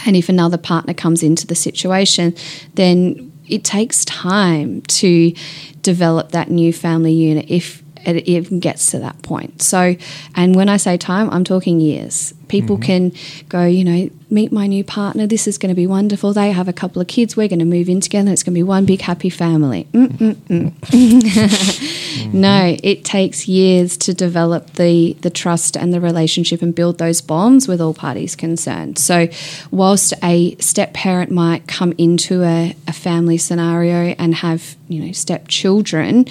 [0.07, 2.35] And if another partner comes into the situation,
[2.74, 5.35] then it takes time to
[5.83, 9.62] develop that new family unit if it even gets to that point.
[9.62, 9.96] So,
[10.35, 12.35] and when I say time, I'm talking years.
[12.48, 13.11] People mm-hmm.
[13.11, 15.26] can go, you know, meet my new partner.
[15.26, 16.33] This is going to be wonderful.
[16.33, 17.37] They have a couple of kids.
[17.37, 18.33] We're going to move in together.
[18.33, 19.87] It's going to be one big happy family.
[19.92, 20.70] Mm-mm-mm.
[20.70, 22.33] Mm-hmm.
[22.40, 27.20] no, it takes years to develop the the trust and the relationship and build those
[27.20, 28.98] bonds with all parties concerned.
[28.98, 29.28] So,
[29.70, 35.12] whilst a step parent might come into a, a family scenario and have you know
[35.12, 36.26] step children,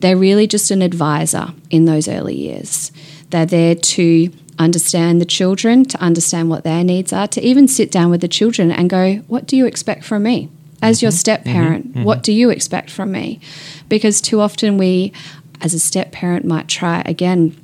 [0.00, 2.92] they're really just an advisor in those early years.
[3.30, 7.90] They're there to understand the children, to understand what their needs are, to even sit
[7.90, 10.48] down with the children and go, What do you expect from me?
[10.82, 11.16] As your mm-hmm.
[11.16, 11.52] step mm-hmm.
[11.52, 12.04] parent, mm-hmm.
[12.04, 13.40] what do you expect from me?
[13.88, 15.12] Because too often we,
[15.60, 17.56] as a step parent, might try again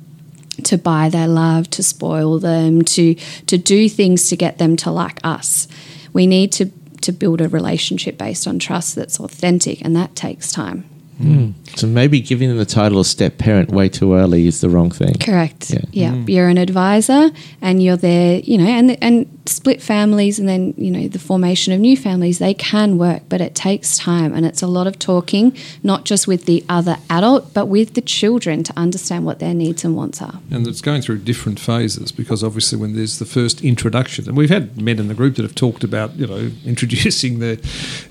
[0.63, 4.91] to buy their love, to spoil them, to to do things to get them to
[4.91, 5.67] like us.
[6.11, 10.51] We need to to build a relationship based on trust that's authentic, and that takes
[10.51, 10.85] time.
[11.21, 11.53] Mm.
[11.75, 14.91] So maybe giving them the title of step parent way too early is the wrong
[14.91, 15.15] thing.
[15.19, 15.71] Correct.
[15.71, 15.81] Yeah.
[15.91, 17.31] Yeah, you're an advisor,
[17.61, 18.39] and you're there.
[18.39, 22.39] You know, and and split families, and then you know the formation of new families.
[22.39, 26.27] They can work, but it takes time, and it's a lot of talking, not just
[26.27, 30.21] with the other adult, but with the children to understand what their needs and wants
[30.21, 30.39] are.
[30.51, 34.49] and it's going through different phases because obviously when there's the first introduction, and we've
[34.49, 37.57] had men in the group that have talked about you know introducing their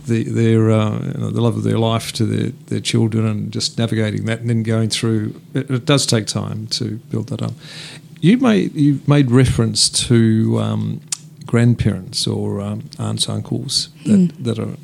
[0.07, 3.52] the, their uh, you know, the love of their life to their, their children and
[3.53, 5.41] just navigating that, and then going through.
[5.55, 7.53] It, it does take time to build that up.
[8.21, 11.01] You made you made reference to um,
[11.47, 14.77] grandparents or um, aunts uncles that, that are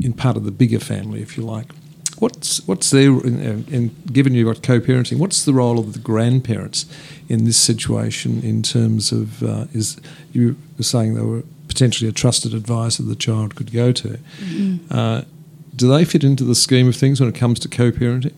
[0.00, 1.72] in part of the bigger family, if you like.
[2.18, 6.84] What's what's their and, given you've got co-parenting, what's the role of the grandparents
[7.28, 10.00] in this situation in terms of uh, is
[10.32, 14.18] you were saying they were potentially a trusted advisor the child could go to.
[14.90, 15.22] Uh,
[15.78, 18.34] do they fit into the scheme of things when it comes to co-parenting?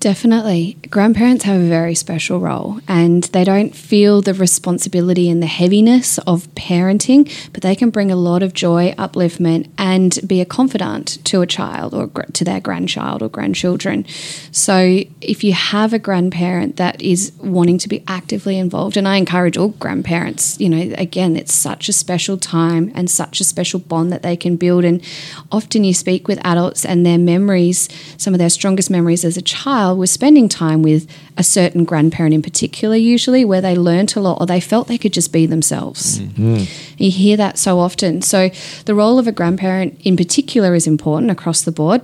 [0.00, 0.78] Definitely.
[0.88, 6.16] Grandparents have a very special role and they don't feel the responsibility and the heaviness
[6.20, 11.22] of parenting, but they can bring a lot of joy, upliftment, and be a confidant
[11.26, 14.06] to a child or to their grandchild or grandchildren.
[14.52, 19.16] So, if you have a grandparent that is wanting to be actively involved, and I
[19.16, 23.80] encourage all grandparents, you know, again, it's such a special time and such a special
[23.80, 24.86] bond that they can build.
[24.86, 25.04] And
[25.52, 29.42] often you speak with adults and their memories, some of their strongest memories as a
[29.42, 34.20] child was spending time with a certain grandparent in particular, usually where they learnt a
[34.20, 36.20] lot or they felt they could just be themselves.
[36.20, 36.64] Mm-hmm.
[36.96, 38.22] You hear that so often.
[38.22, 38.50] So,
[38.84, 42.02] the role of a grandparent in particular is important across the board.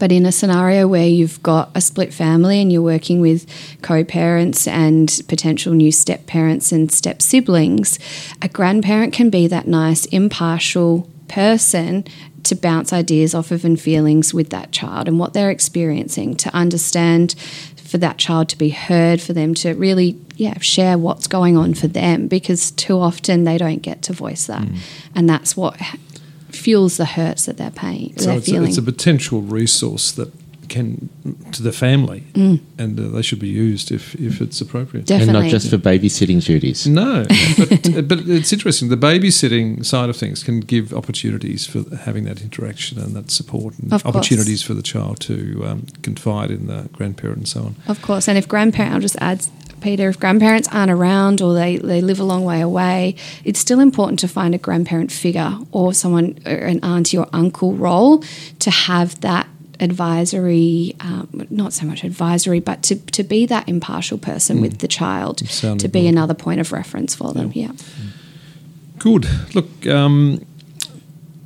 [0.00, 3.46] But in a scenario where you've got a split family and you're working with
[3.82, 7.98] co parents and potential new step parents and step siblings,
[8.40, 12.04] a grandparent can be that nice, impartial person
[12.42, 16.54] to bounce ideas off of and feelings with that child and what they're experiencing, to
[16.54, 17.34] understand
[17.76, 21.74] for that child to be heard, for them to really, yeah, share what's going on
[21.74, 24.62] for them because too often they don't get to voice that.
[24.62, 24.78] Mm.
[25.14, 25.76] And that's what
[26.50, 30.32] fuels the hurts that they're paying, So they're it's a, it's a potential resource that
[30.70, 31.10] can
[31.52, 35.04] to the family, and uh, they should be used if, if it's appropriate.
[35.06, 35.34] Definitely.
[35.34, 36.86] And not just for babysitting duties.
[36.86, 37.24] No,
[37.58, 38.88] but, but it's interesting.
[38.88, 43.78] The babysitting side of things can give opportunities for having that interaction and that support,
[43.78, 44.14] and Of course.
[44.16, 47.76] opportunities for the child to um, confide in the grandparent and so on.
[47.88, 48.28] Of course.
[48.28, 49.44] And if grandparent, I'll just add,
[49.80, 53.80] Peter, if grandparents aren't around or they, they live a long way away, it's still
[53.80, 58.22] important to find a grandparent figure or someone, or an auntie or uncle role
[58.60, 59.46] to have that
[59.80, 64.88] advisory, um, not so much advisory, but to, to be that impartial person with the
[64.88, 66.14] child, to be board.
[66.14, 67.50] another point of reference for them.
[67.54, 67.72] Yeah.
[68.98, 69.26] Good.
[69.54, 70.44] Look, um,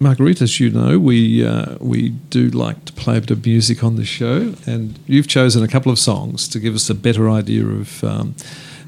[0.00, 3.84] Marguerite, as you know, we uh, we do like to play a bit of music
[3.84, 7.30] on the show, and you've chosen a couple of songs to give us a better
[7.30, 8.04] idea of.
[8.04, 8.34] Um,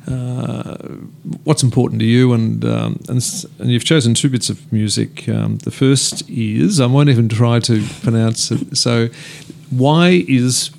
[0.06, 0.76] uh,
[1.44, 5.28] what's important to you, and um, and, and you've chosen two bits of music.
[5.28, 8.76] Um, the first is I won't even try to pronounce it.
[8.76, 9.08] So,
[9.70, 10.70] why is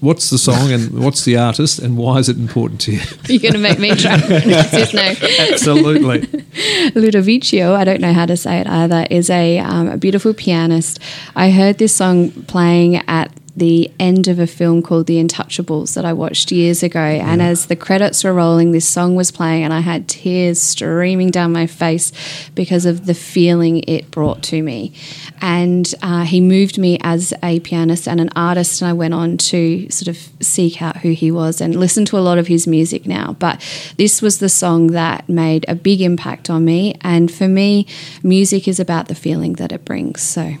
[0.00, 3.00] what's the song and what's the artist, and why is it important to you?
[3.28, 5.16] You're going to make me try to pronounce his name.
[5.52, 6.20] Absolutely.
[6.94, 10.98] Ludovico, I don't know how to say it either, is a, um, a beautiful pianist.
[11.36, 16.06] I heard this song playing at the end of a film called The Untouchables that
[16.06, 16.98] I watched years ago.
[16.98, 21.30] And as the credits were rolling, this song was playing, and I had tears streaming
[21.30, 22.10] down my face
[22.54, 24.94] because of the feeling it brought to me.
[25.42, 29.36] And uh, he moved me as a pianist and an artist, and I went on
[29.36, 32.66] to sort of seek out who he was and listen to a lot of his
[32.66, 33.36] music now.
[33.38, 33.60] But
[33.98, 36.94] this was the song that made a big impact on me.
[37.02, 37.86] And for me,
[38.22, 40.22] music is about the feeling that it brings.
[40.22, 40.54] So.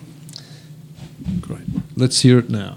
[1.40, 1.62] Great.
[1.96, 2.76] Let's hear it now.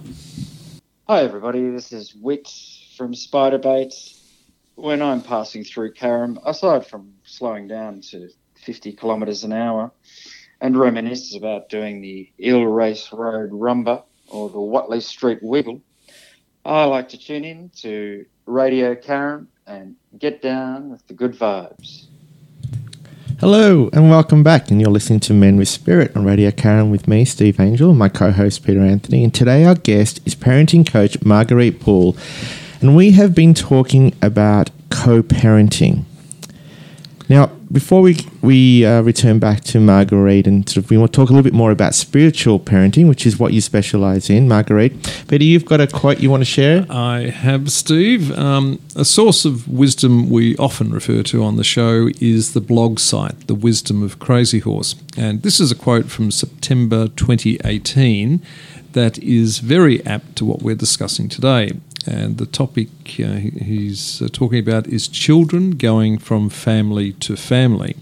[1.05, 1.69] Hi, everybody.
[1.69, 2.49] This is Whit
[2.95, 3.93] from Spiderbait.
[4.75, 8.29] When I'm passing through Carrum, aside from slowing down to
[8.63, 9.91] 50 kilometres an hour
[10.61, 15.81] and reminisce about doing the Eel Race Road Rumba or the Watley Street Wiggle,
[16.63, 22.07] I like to tune in to Radio Carrum and get down with the good vibes.
[23.43, 24.71] Hello and welcome back.
[24.71, 27.99] And you're listening to Men with Spirit on Radio Carrum with me, Steve Angel, and
[27.99, 29.21] my co host, Peter Anthony.
[29.21, 32.15] And today our guest is parenting coach Marguerite Poole.
[32.79, 36.05] And we have been talking about co parenting.
[37.27, 41.17] Now, before we we uh, return back to Marguerite and sort of we want to
[41.17, 44.93] talk a little bit more about spiritual parenting, which is what you specialise in, Marguerite.
[45.27, 46.85] Peter, you've got a quote you want to share.
[46.89, 48.31] I have, Steve.
[48.37, 52.99] Um, a source of wisdom we often refer to on the show is the blog
[52.99, 54.95] site, The Wisdom of Crazy Horse.
[55.17, 58.41] And this is a quote from September 2018
[58.91, 61.71] that is very apt to what we're discussing today.
[62.05, 62.89] And the topic
[63.19, 67.95] uh, he's uh, talking about is children going from family to family.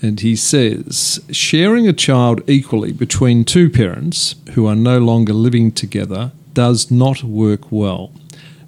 [0.00, 5.70] And he says, sharing a child equally between two parents who are no longer living
[5.70, 8.12] together does not work well.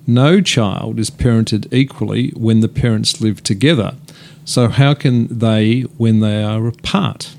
[0.06, 3.96] No child is parented equally when the parents live together.
[4.44, 7.34] So, how can they when they are apart?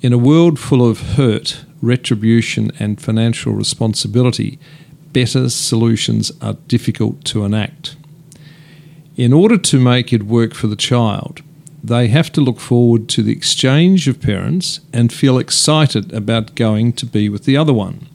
[0.00, 4.58] In a world full of hurt, retribution, and financial responsibility,
[5.12, 7.96] better solutions are difficult to enact.
[9.16, 11.42] In order to make it work for the child,
[11.82, 16.92] they have to look forward to the exchange of parents and feel excited about going
[16.94, 18.08] to be with the other one.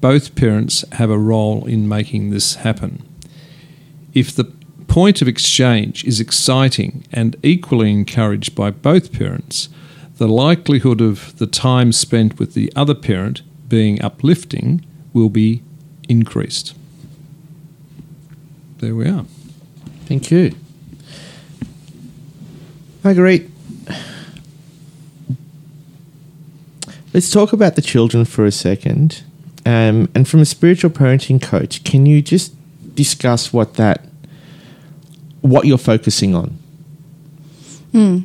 [0.00, 3.04] Both parents have a role in making this happen.
[4.14, 4.44] If the
[4.86, 9.68] point of exchange is exciting and equally encouraged by both parents,
[10.16, 15.62] the likelihood of the time spent with the other parent being uplifting will be
[16.08, 16.74] increased.
[18.78, 19.24] There we are.
[20.06, 20.54] Thank you.
[23.04, 23.48] Marguerite,
[27.12, 29.22] let's talk about the children for a second.
[29.66, 32.54] Um, and from a spiritual parenting coach, can you just
[32.94, 34.06] discuss what that,
[35.40, 36.58] what you're focusing on?
[37.92, 38.24] Mm.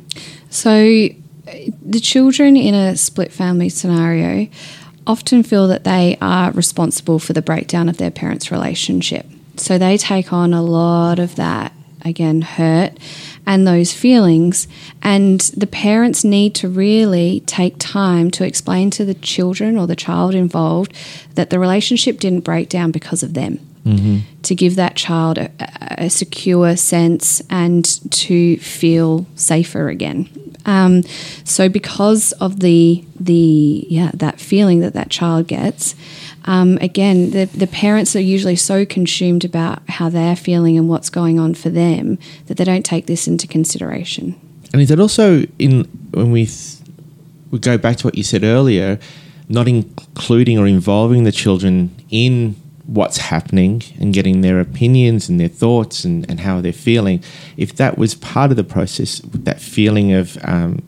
[0.50, 1.08] So,
[1.82, 4.48] the children in a split family scenario
[5.06, 9.26] often feel that they are responsible for the breakdown of their parents' relationship.
[9.56, 11.72] So they take on a lot of that,
[12.04, 12.98] again, hurt
[13.46, 14.66] and those feelings.
[15.02, 19.96] And the parents need to really take time to explain to the children or the
[19.96, 20.92] child involved
[21.34, 23.58] that the relationship didn't break down because of them.
[23.84, 24.40] Mm-hmm.
[24.44, 25.50] To give that child a,
[25.98, 30.43] a secure sense and to feel safer again.
[30.66, 31.02] Um,
[31.44, 35.94] so because of the the yeah that feeling that that child gets,
[36.46, 41.10] um, again the the parents are usually so consumed about how they're feeling and what's
[41.10, 44.40] going on for them that they don't take this into consideration.
[44.72, 46.80] And is it also in when we th-
[47.50, 48.98] we go back to what you said earlier,
[49.48, 52.56] not including or involving the children in
[52.86, 57.22] what's happening and getting their opinions and their thoughts and, and how they're feeling,
[57.56, 60.82] if that was part of the process, that feeling of, um,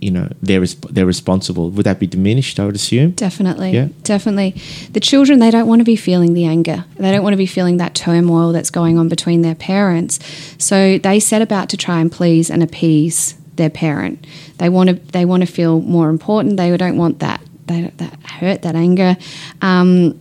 [0.00, 3.10] you know, they're, they're responsible, would that be diminished, I would assume?
[3.12, 3.72] Definitely.
[3.72, 3.88] Yeah.
[4.04, 4.54] Definitely.
[4.92, 6.84] The children, they don't want to be feeling the anger.
[6.98, 10.20] They don't want to be feeling that turmoil that's going on between their parents.
[10.56, 14.24] So they set about to try and please and appease their parent.
[14.58, 16.58] They want to, they want to feel more important.
[16.58, 19.16] They don't want that, that, that hurt, that anger.
[19.62, 20.20] Um,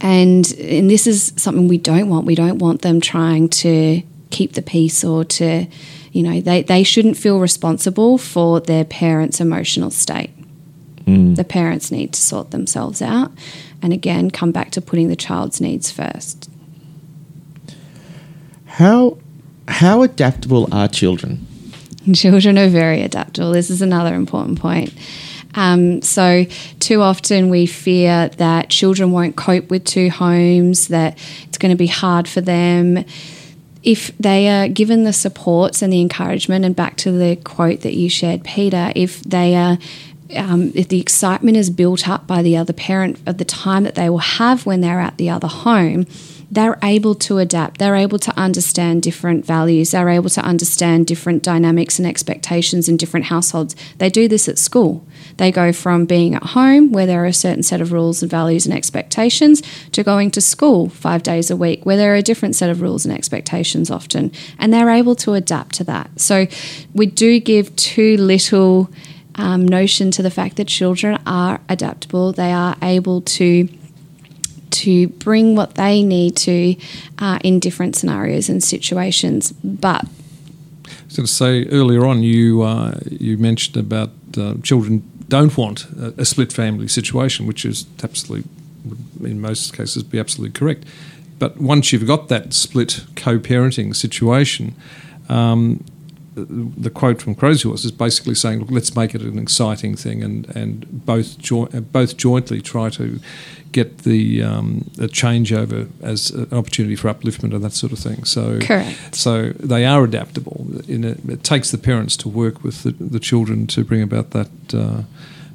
[0.00, 2.26] and and this is something we don't want.
[2.26, 5.66] We don't want them trying to keep the peace or to,
[6.12, 10.30] you know, they, they shouldn't feel responsible for their parents' emotional state.
[11.04, 11.36] Mm.
[11.36, 13.32] The parents need to sort themselves out
[13.82, 16.50] and again come back to putting the child's needs first.
[18.66, 19.18] How
[19.68, 21.46] how adaptable are children?
[22.14, 23.52] Children are very adaptable.
[23.52, 24.92] This is another important point.
[25.54, 26.44] Um, so,
[26.78, 31.76] too often we fear that children won't cope with two homes, that it's going to
[31.76, 33.04] be hard for them.
[33.82, 37.94] If they are given the supports and the encouragement, and back to the quote that
[37.94, 39.78] you shared, Peter, if they are
[40.36, 43.94] um, if the excitement is built up by the other parent of the time that
[43.94, 46.06] they will have when they're at the other home,
[46.50, 47.78] they're able to adapt.
[47.78, 49.92] They're able to understand different values.
[49.92, 53.76] They're able to understand different dynamics and expectations in different households.
[53.98, 55.06] They do this at school.
[55.36, 58.30] They go from being at home, where there are a certain set of rules and
[58.30, 62.22] values and expectations, to going to school five days a week, where there are a
[62.22, 64.32] different set of rules and expectations often.
[64.58, 66.20] And they're able to adapt to that.
[66.20, 66.46] So
[66.92, 68.90] we do give too little
[69.36, 72.32] um, notion to the fact that children are adaptable.
[72.32, 73.68] They are able to
[74.70, 76.76] to bring what they need to
[77.18, 79.52] uh, in different scenarios and situations.
[79.52, 85.02] But I was going to say earlier on, you uh, you mentioned about uh, children
[85.28, 88.50] don't want a, a, split family situation, which is absolutely,
[89.24, 90.84] in most cases, be absolutely correct.
[91.38, 94.74] But once you've got that split co-parenting situation,
[95.28, 95.84] um,
[96.48, 100.46] the quote from Horse is basically saying, look, let's make it an exciting thing, and
[100.56, 103.20] and both jo- both jointly try to
[103.72, 108.24] get the um, a changeover as an opportunity for upliftment and that sort of thing.
[108.24, 109.14] So Correct.
[109.14, 110.66] So they are adaptable.
[110.88, 114.30] In a, it takes the parents to work with the, the children to bring about
[114.30, 114.74] that.
[114.74, 115.02] Uh,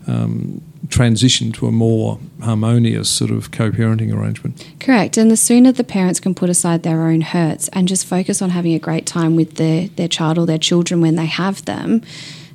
[0.07, 4.67] um, transition to a more harmonious sort of co-parenting arrangement.
[4.79, 5.17] Correct.
[5.17, 8.51] And the sooner the parents can put aside their own hurts and just focus on
[8.51, 12.01] having a great time with their, their child or their children when they have them,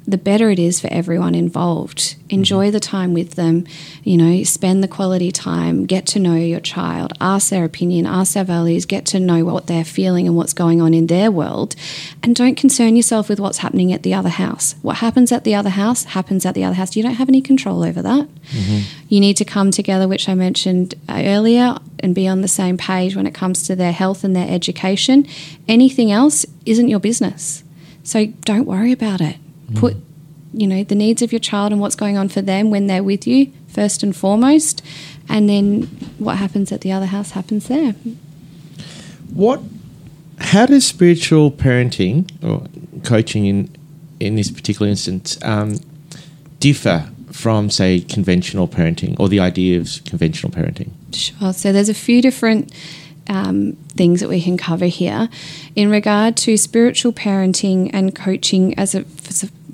[0.07, 2.17] the better it is for everyone involved.
[2.31, 2.73] Enjoy mm-hmm.
[2.73, 3.67] the time with them,
[4.03, 8.35] you know, spend the quality time, get to know your child, ask their opinion, ask
[8.35, 11.77] their values, get to know what they're feeling and what's going on in their world.
[12.23, 14.75] And don't concern yourself with what's happening at the other house.
[14.83, 16.97] What happens at the other house happens at the other house.
[16.97, 18.27] You don't have any control over that.
[18.27, 18.81] Mm-hmm.
[19.09, 22.79] You need to come together, which I mentioned uh, earlier, and be on the same
[22.79, 25.27] page when it comes to their health and their education.
[25.69, 27.63] Anything else isn't your business.
[28.03, 29.37] So don't worry about it
[29.75, 29.97] put
[30.53, 33.05] you know the needs of your child and what's going on for them when they're
[33.05, 34.83] with you first and foremost
[35.29, 35.83] and then
[36.19, 37.95] what happens at the other house happens there
[39.33, 39.61] What?
[40.39, 42.67] How does spiritual parenting or
[43.05, 43.77] coaching in
[44.19, 45.77] in this particular instance um,
[46.59, 50.91] differ from, say, conventional parenting or the idea of conventional parenting?
[51.13, 51.53] Sure.
[51.53, 52.73] So there's a few different
[53.29, 55.29] um, things that we can cover here
[55.77, 59.05] in regard to spiritual parenting and coaching as a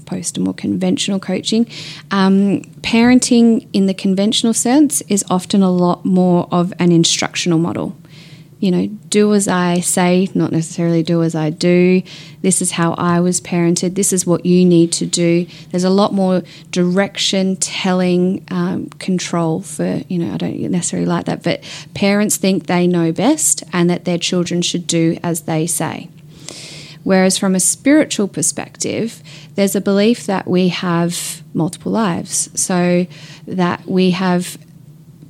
[0.07, 1.67] opposed to more conventional coaching.
[2.11, 7.97] Um, parenting in the conventional sense is often a lot more of an instructional model.
[8.59, 12.03] You know, do as I say, not necessarily do as I do.
[12.41, 13.97] This is how I was parented.
[13.97, 15.47] This is what you need to do.
[15.71, 21.27] There's a lot more direction, telling, um, control for, you know, I don't necessarily like
[21.27, 25.67] that, but parents think they know best and that their children should do as they
[25.67, 26.09] say.
[27.07, 29.23] Whereas from a spiritual perspective,
[29.55, 32.51] there's a belief that we have multiple lives.
[32.61, 33.07] So
[33.47, 34.59] that we have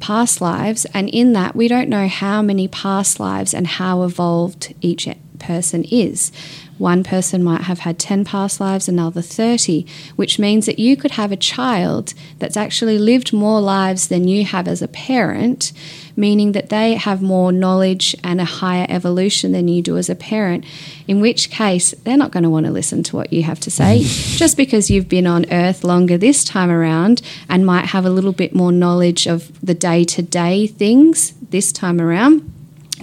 [0.01, 4.75] past lives, and in that, we don't know how many past lives and how evolved
[4.81, 5.07] each
[5.39, 6.33] person is.
[6.79, 11.13] One person might have had 10 past lives, another 30, which means that you could
[11.13, 15.73] have a child that's actually lived more lives than you have as a parent,
[16.17, 20.15] meaning that they have more knowledge and a higher evolution than you do as a
[20.15, 20.67] parent,
[21.09, 23.71] in which case they're not going to want to listen to what you have to
[23.71, 24.01] say.
[24.03, 28.33] Just because you've been on earth longer this time around and might have a little
[28.33, 32.53] bit more knowledge of the day to day things this time around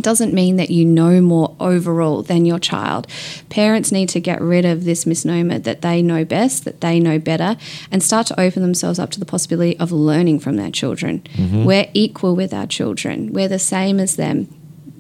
[0.02, 3.08] doesn't mean that you know more overall than your child.
[3.50, 7.20] Parents need to get rid of this misnomer that they know best, that they know
[7.20, 7.58] better,
[7.91, 11.22] and start to open themselves up to the possibility of learning from their children.
[11.36, 11.64] Mm-hmm.
[11.64, 14.48] We're equal with our children, we're the same as them.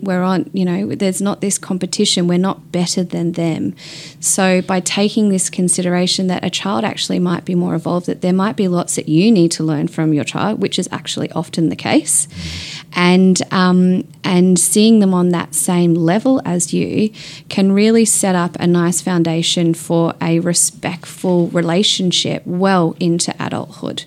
[0.03, 2.27] We're on, you know, there's not this competition.
[2.27, 3.75] We're not better than them.
[4.19, 8.33] So, by taking this consideration that a child actually might be more evolved, that there
[8.33, 11.69] might be lots that you need to learn from your child, which is actually often
[11.69, 12.27] the case,
[12.93, 17.11] and um, and seeing them on that same level as you
[17.49, 24.05] can really set up a nice foundation for a respectful relationship well into adulthood.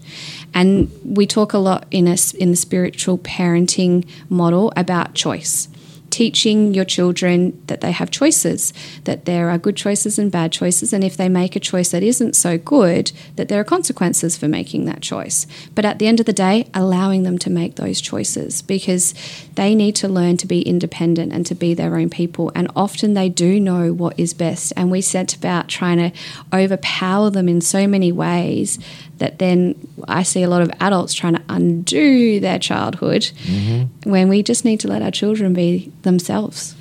[0.55, 5.69] And we talk a lot in a, in the spiritual parenting model about choice
[6.17, 8.73] teaching your children that they have choices,
[9.05, 12.03] that there are good choices and bad choices, and if they make a choice that
[12.03, 15.47] isn't so good, that there are consequences for making that choice.
[15.75, 19.13] But at the end of the day, allowing them to make those choices because
[19.57, 22.51] they need to learn to be independent and to be their own people.
[22.55, 24.73] And often they do know what is best.
[24.75, 26.19] And we set about trying to
[26.51, 28.79] overpower them in so many ways
[29.19, 29.75] that then
[30.09, 34.11] I see a lot of adults trying to undo their childhood mm-hmm.
[34.11, 36.75] when we just need to let our children be themselves.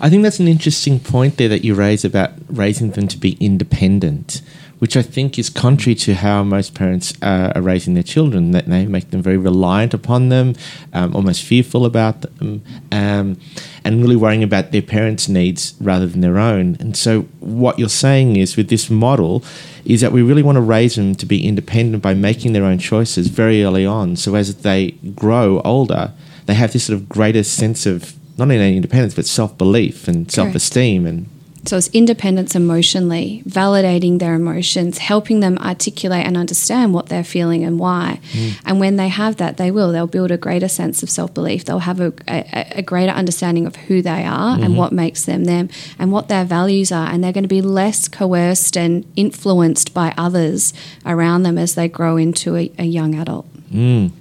[0.00, 3.36] I think that's an interesting point there that you raise about raising them to be
[3.40, 4.42] independent,
[4.80, 8.50] which I think is contrary to how most parents uh, are raising their children.
[8.50, 10.56] That they make them very reliant upon them,
[10.92, 13.38] um, almost fearful about them, um,
[13.84, 16.76] and really worrying about their parents' needs rather than their own.
[16.80, 19.44] And so, what you're saying is, with this model,
[19.84, 22.78] is that we really want to raise them to be independent by making their own
[22.78, 24.16] choices very early on.
[24.16, 26.12] So as they grow older,
[26.46, 30.30] they have this sort of greater sense of not only independence but self belief and
[30.30, 31.28] self esteem and
[31.66, 37.64] So it's independence emotionally, validating their emotions, helping them articulate and understand what they're feeling
[37.64, 38.18] and why.
[38.32, 38.60] Mm.
[38.64, 39.92] And when they have that, they will.
[39.92, 41.66] They'll build a greater sense of self belief.
[41.66, 44.76] They'll have a, a, a greater understanding of who they are and mm-hmm.
[44.76, 47.08] what makes them them and what their values are.
[47.08, 50.72] And they're going to be less coerced and influenced by others
[51.04, 53.46] around them as they grow into a, a young adult.
[53.70, 54.12] Mm.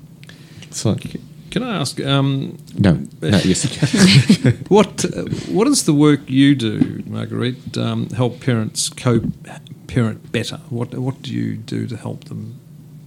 [0.64, 1.29] Excellent.
[1.52, 3.64] Can I ask um, No, no, yes,
[4.70, 10.58] what uh, what does the work you do, Marguerite, um, help parents co-parent better?
[10.70, 12.60] What what do you do to help them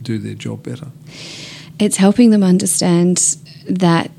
[0.02, 0.88] do their job better?
[1.78, 3.36] It's helping them understand
[3.68, 4.10] that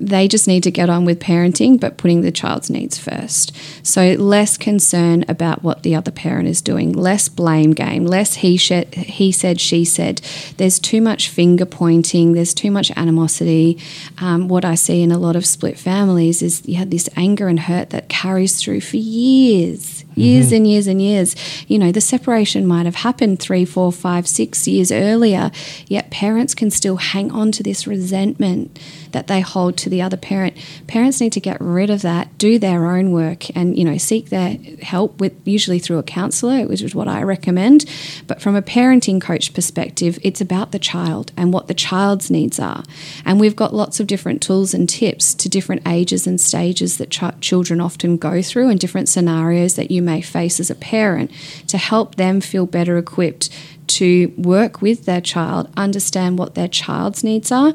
[0.00, 3.54] they just need to get on with parenting, but putting the child's needs first.
[3.84, 8.56] So, less concern about what the other parent is doing, less blame game, less he,
[8.56, 10.20] sh- he said, she said.
[10.56, 13.78] There's too much finger pointing, there's too much animosity.
[14.18, 17.48] Um, what I see in a lot of split families is you have this anger
[17.48, 20.56] and hurt that carries through for years years mm-hmm.
[20.56, 21.36] and years and years.
[21.68, 25.50] You know, the separation might have happened three, four, five, six years earlier,
[25.86, 28.78] yet parents can still hang on to this resentment
[29.12, 30.56] that they hold to the other parent.
[30.86, 34.30] Parents need to get rid of that, do their own work, and you know seek
[34.30, 37.84] their help with usually through a counsellor, which is what I recommend.
[38.26, 42.58] But from a parenting coach perspective, it's about the child and what the child's needs
[42.58, 42.82] are,
[43.24, 47.10] and we've got lots of different tools and tips to different ages and stages that
[47.10, 51.30] ch- children often go through, and different scenarios that you may face as a parent
[51.68, 53.48] to help them feel better equipped
[53.86, 57.74] to work with their child, understand what their child's needs are,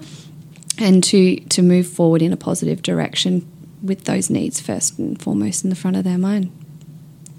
[0.77, 3.49] and to to move forward in a positive direction
[3.83, 6.51] with those needs first and foremost in the front of their mind.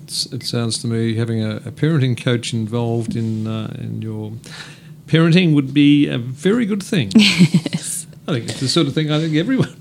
[0.05, 4.33] It's, it sounds to me having a, a parenting coach involved in uh, in your
[5.07, 7.11] parenting would be a very good thing.
[7.17, 8.07] yes.
[8.29, 9.81] I think it's the sort of thing I think everyone,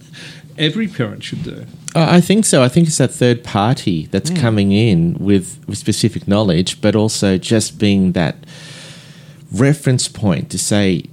[0.57, 1.65] every parent should do.
[1.95, 2.61] I think so.
[2.61, 4.39] I think it's that third party that's mm.
[4.39, 8.35] coming in with, with specific knowledge, but also just being that
[9.51, 11.05] reference point to say,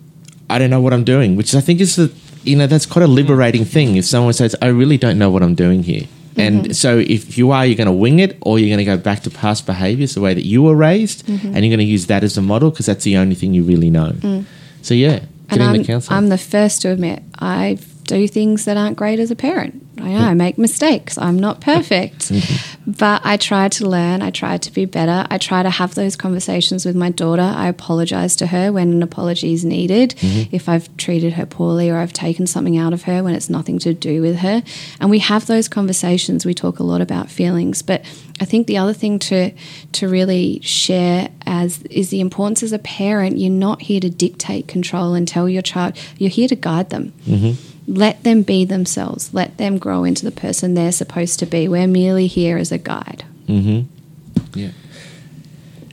[0.50, 2.12] I don't know what I'm doing, which I think is the
[2.44, 5.42] you know that's quite a liberating thing if someone says i really don't know what
[5.42, 6.40] i'm doing here mm-hmm.
[6.40, 8.96] and so if you are you're going to wing it or you're going to go
[8.96, 11.48] back to past behaviors the way that you were raised mm-hmm.
[11.48, 13.62] and you're going to use that as a model because that's the only thing you
[13.62, 14.44] really know mm.
[14.82, 18.96] so yeah and I'm, the I'm the first to admit i do things that aren't
[18.96, 21.18] great as a parent I know I make mistakes.
[21.18, 22.32] I'm not perfect.
[22.32, 22.92] Mm-hmm.
[22.92, 24.22] But I try to learn.
[24.22, 25.26] I try to be better.
[25.30, 27.42] I try to have those conversations with my daughter.
[27.42, 30.54] I apologize to her when an apology is needed, mm-hmm.
[30.54, 33.78] if I've treated her poorly or I've taken something out of her when it's nothing
[33.80, 34.62] to do with her.
[34.98, 36.46] And we have those conversations.
[36.46, 37.82] We talk a lot about feelings.
[37.82, 38.02] But
[38.40, 39.52] I think the other thing to
[39.92, 44.68] to really share as is the importance as a parent, you're not here to dictate,
[44.68, 45.96] control, and tell your child.
[46.18, 47.12] You're here to guide them.
[47.26, 49.32] Mm-hmm let them be themselves.
[49.34, 51.68] Let them grow into the person they're supposed to be.
[51.68, 53.24] We're merely here as a guide.
[53.46, 54.58] Mm-hmm.
[54.58, 54.70] Yeah.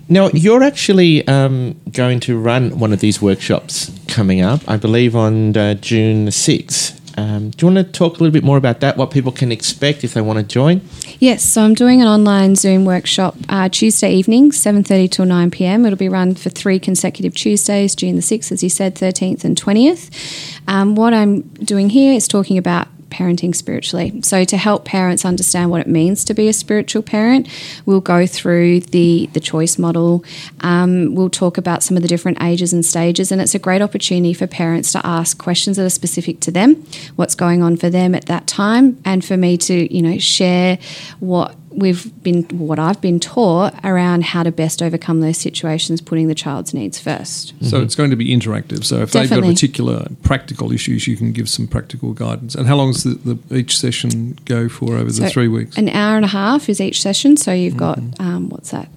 [0.07, 5.15] Now, you're actually um, going to run one of these workshops coming up, I believe,
[5.15, 6.98] on uh, June 6th.
[7.19, 8.95] Um, do you want to talk a little bit more about that?
[8.95, 10.81] What people can expect if they want to join?
[11.19, 15.85] Yes, so I'm doing an online Zoom workshop uh, Tuesday evening, 7:30 till 9 p.m.
[15.85, 19.61] It'll be run for three consecutive Tuesdays, June the 6th, as you said, 13th and
[19.61, 20.61] 20th.
[20.69, 24.21] Um, what I'm doing here is talking about parenting spiritually.
[24.21, 27.47] So to help parents understand what it means to be a spiritual parent,
[27.85, 30.23] we'll go through the the choice model.
[30.61, 33.81] Um, we'll talk about some of the different ages and stages, and it's a great
[33.81, 36.85] opportunity for parents to ask questions that are specific to them,
[37.15, 40.79] what's going on for them at that time, and for me to you know share
[41.19, 46.27] what we've been what I've been taught around how to best overcome those situations, putting
[46.27, 47.49] the child's needs first.
[47.61, 47.83] So mm-hmm.
[47.83, 48.83] it's going to be interactive.
[48.83, 49.21] So if Definitely.
[49.21, 52.55] they've got particular practical issues, you can give some practical guidance.
[52.55, 55.77] And how long does the, the, each session go for over so the three weeks?
[55.77, 57.37] An hour and a half is each session.
[57.37, 58.21] So you've got mm-hmm.
[58.21, 58.89] um, what's that?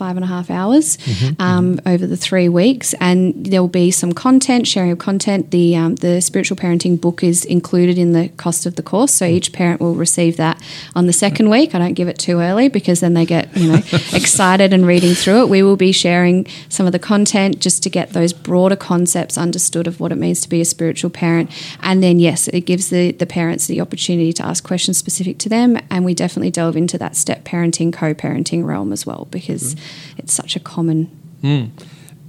[0.00, 3.90] Five and a half hours mm-hmm, um, over the three weeks, and there will be
[3.90, 5.50] some content sharing of content.
[5.50, 9.26] The um, the spiritual parenting book is included in the cost of the course, so
[9.26, 10.56] each parent will receive that
[10.96, 11.74] on the second week.
[11.74, 13.74] I don't give it too early because then they get you know
[14.14, 15.48] excited and reading through it.
[15.50, 19.86] We will be sharing some of the content just to get those broader concepts understood
[19.86, 21.50] of what it means to be a spiritual parent,
[21.82, 25.50] and then yes, it gives the the parents the opportunity to ask questions specific to
[25.50, 29.74] them, and we definitely delve into that step parenting, co-parenting realm as well because.
[29.74, 31.10] Mm-hmm it's such a common.
[31.42, 31.70] Mm.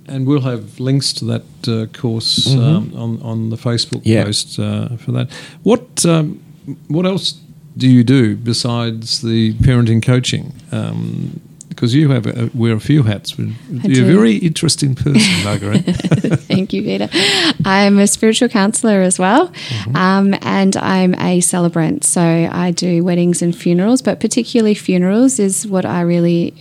[0.07, 2.61] And we'll have links to that uh, course mm-hmm.
[2.61, 4.23] um, on on the Facebook yeah.
[4.23, 5.31] post uh, for that.
[5.63, 6.39] What um,
[6.87, 7.39] what else
[7.77, 10.53] do you do besides the parenting coaching?
[10.71, 11.39] Um,
[11.71, 13.37] because you have a, wear a few hats.
[13.37, 15.85] You're a very interesting person, Marguerite.
[15.85, 17.07] Thank you, Peter.
[17.63, 19.95] I'm a spiritual counselor as well, mm-hmm.
[19.95, 22.03] um, and I'm a celebrant.
[22.03, 26.53] So I do weddings and funerals, but particularly funerals is what I really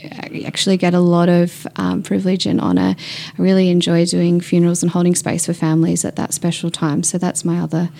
[0.46, 2.94] actually get a lot of um, privilege and honour.
[2.96, 7.02] I really enjoy doing funerals and holding space for families at that special time.
[7.02, 7.90] So that's my other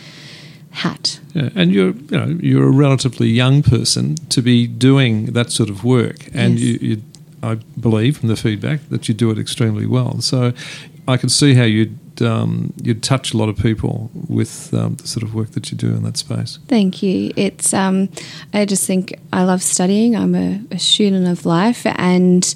[0.71, 1.21] hat.
[1.35, 5.71] Yeah, and you're you know you're a relatively young person to be doing that sort
[5.71, 6.83] of work, and yes.
[6.83, 7.03] you, you,
[7.43, 10.21] I believe from the feedback that you do it extremely well.
[10.21, 10.53] So
[11.09, 15.07] I can see how you'd um, you'd touch a lot of people with um, the
[15.07, 16.59] sort of work that you do in that space.
[16.69, 17.33] Thank you.
[17.37, 18.09] It's um,
[18.53, 20.17] I just think I love studying.
[20.17, 22.55] I'm a, a, student of life, and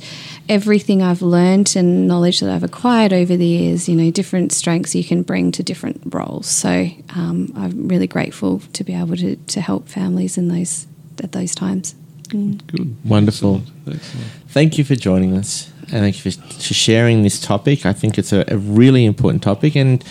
[0.48, 4.94] everything I've learned and knowledge that I've acquired over the years, you know, different strengths
[4.94, 6.46] you can bring to different roles.
[6.46, 10.86] So um, I'm really grateful to be able to, to help families in those
[11.22, 11.94] at those times.
[12.28, 12.66] Mm.
[12.66, 13.62] Good, wonderful.
[13.86, 13.96] Excellent.
[13.96, 14.26] Excellent.
[14.48, 17.86] Thank you for joining us, and thank you for, for sharing this topic.
[17.86, 20.04] I think it's a, a really important topic, and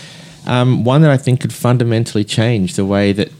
[0.45, 3.31] um, one that I think could fundamentally change the way that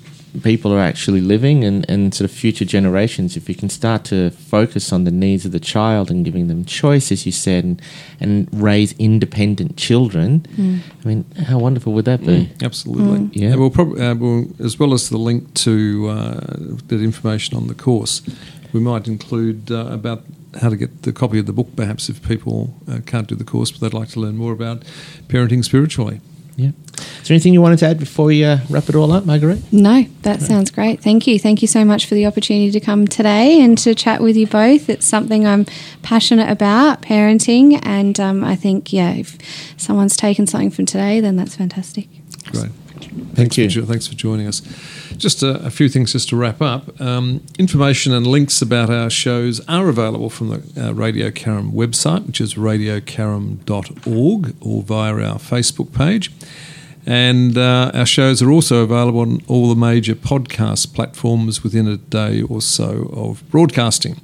[0.41, 4.31] people are actually living and, and sort of future generations if we can start to
[4.31, 7.81] focus on the needs of the child and giving them choice as you said and,
[8.19, 10.79] and raise independent children mm.
[11.03, 13.29] i mean how wonderful would that be mm, absolutely mm.
[13.33, 16.39] yeah and we'll probably uh, we'll, as well as the link to uh,
[16.87, 18.23] that information on the course
[18.71, 20.23] we might include uh, about
[20.61, 23.43] how to get the copy of the book perhaps if people uh, can't do the
[23.43, 24.83] course but they'd like to learn more about
[25.27, 26.19] parenting spiritually
[26.55, 26.71] yeah.
[26.97, 29.61] Is there anything you wanted to add before we uh, wrap it all up, Marguerite?
[29.71, 31.01] No, that sounds great.
[31.01, 31.39] Thank you.
[31.39, 34.45] Thank you so much for the opportunity to come today and to chat with you
[34.45, 34.89] both.
[34.89, 35.65] It's something I'm
[36.03, 39.37] passionate about, parenting, and um, I think, yeah, if
[39.77, 42.07] someone's taken something from today, then that's fantastic.
[42.51, 42.71] Great.
[43.09, 43.69] Thank thanks you.
[43.69, 44.61] For, thanks for joining us.
[45.17, 46.99] Just a, a, few things just to wrap up.
[47.01, 52.25] Um, information and links about our shows are available from the uh, Radio Carrum website,
[52.25, 56.31] which is radiocaram.org, or via our Facebook page.
[57.05, 61.97] And uh, our shows are also available on all the major podcast platforms within a
[61.97, 64.21] day or so of broadcasting.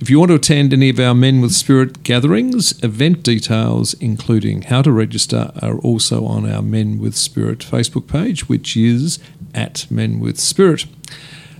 [0.00, 4.62] If you want to attend any of our Men with Spirit gatherings, event details, including
[4.62, 9.18] how to register, are also on our Men with Spirit Facebook page, which is
[9.54, 10.86] at Men with Spirit.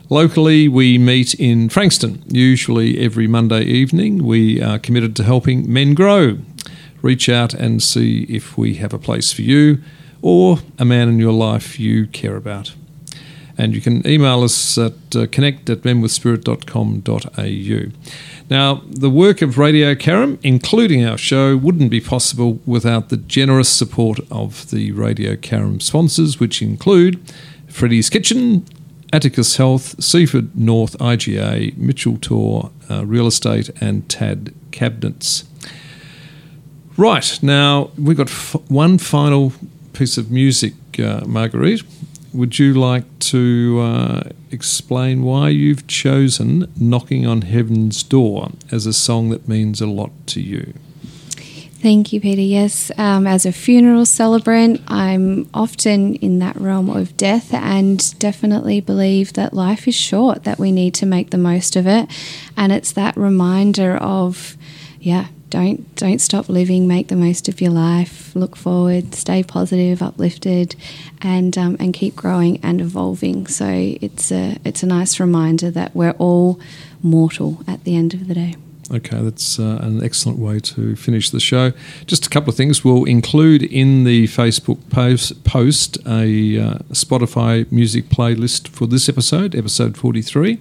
[0.08, 4.24] Locally, we meet in Frankston, usually every Monday evening.
[4.24, 6.38] We are committed to helping men grow.
[7.02, 9.82] Reach out and see if we have a place for you
[10.22, 12.72] or a man in your life you care about.
[13.58, 17.92] And you can email us at uh, connect at menwithspirit.com.au.
[18.48, 23.68] Now, the work of Radio Carrum, including our show, wouldn't be possible without the generous
[23.68, 27.20] support of the Radio Carrum sponsors, which include
[27.66, 28.64] Freddie's Kitchen,
[29.12, 35.44] Atticus Health, Seaford North IGA, Mitchell Tor uh, Real Estate, and TAD Cabinets.
[36.96, 39.52] Right, now we've got f- one final
[39.92, 41.82] piece of music, uh, Marguerite
[42.32, 48.92] would you like to uh, explain why you've chosen Knocking on Heaven's Door as a
[48.92, 50.74] song that means a lot to you?
[51.80, 52.42] Thank you, Peter.
[52.42, 58.80] Yes, um, as a funeral celebrant, I'm often in that realm of death and definitely
[58.80, 62.10] believe that life is short, that we need to make the most of it.
[62.56, 64.56] And it's that reminder of,
[64.98, 66.86] yeah, don't don't stop living.
[66.86, 68.34] Make the most of your life.
[68.34, 69.14] Look forward.
[69.14, 70.74] Stay positive, uplifted,
[71.22, 73.46] and um, and keep growing and evolving.
[73.46, 76.60] So it's a it's a nice reminder that we're all
[77.02, 78.54] mortal at the end of the day.
[78.90, 81.72] Okay, that's uh, an excellent way to finish the show.
[82.06, 82.84] Just a couple of things.
[82.84, 89.54] We'll include in the Facebook post, post a uh, Spotify music playlist for this episode,
[89.54, 90.58] episode 43.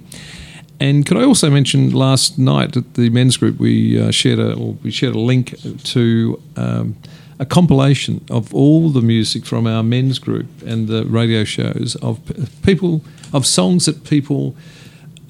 [0.80, 4.56] And could I also mention last night at the men's group we uh, shared a
[4.58, 5.56] we shared a link
[5.86, 6.96] to um,
[7.40, 12.20] a compilation of all the music from our men's group and the radio shows of
[12.64, 13.04] people
[13.34, 14.56] of songs that people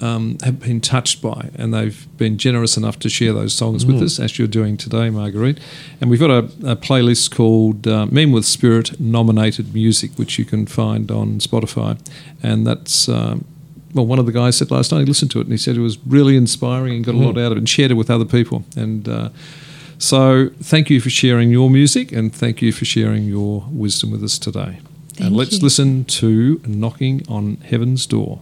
[0.00, 3.92] um, have been touched by, and they've been generous enough to share those songs mm.
[3.92, 5.58] with us, as you're doing today, Marguerite.
[6.00, 6.38] And we've got a,
[6.70, 11.98] a playlist called uh, Men with Spirit Nominated Music, which you can find on Spotify,
[12.42, 13.08] and that's.
[13.08, 13.44] Um,
[13.94, 15.76] well, one of the guys said last night he listened to it and he said
[15.76, 17.44] it was really inspiring and got a lot mm.
[17.44, 18.64] out of it and shared it with other people.
[18.76, 19.30] And uh,
[19.98, 24.22] so, thank you for sharing your music and thank you for sharing your wisdom with
[24.22, 24.78] us today.
[25.14, 25.64] Thank and let's you.
[25.64, 28.40] listen to Knocking on Heaven's Door.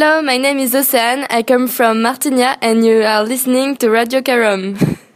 [0.00, 1.26] Hello, my name is Ocean.
[1.28, 4.96] I come from Martigna and you are listening to Radio Carrum.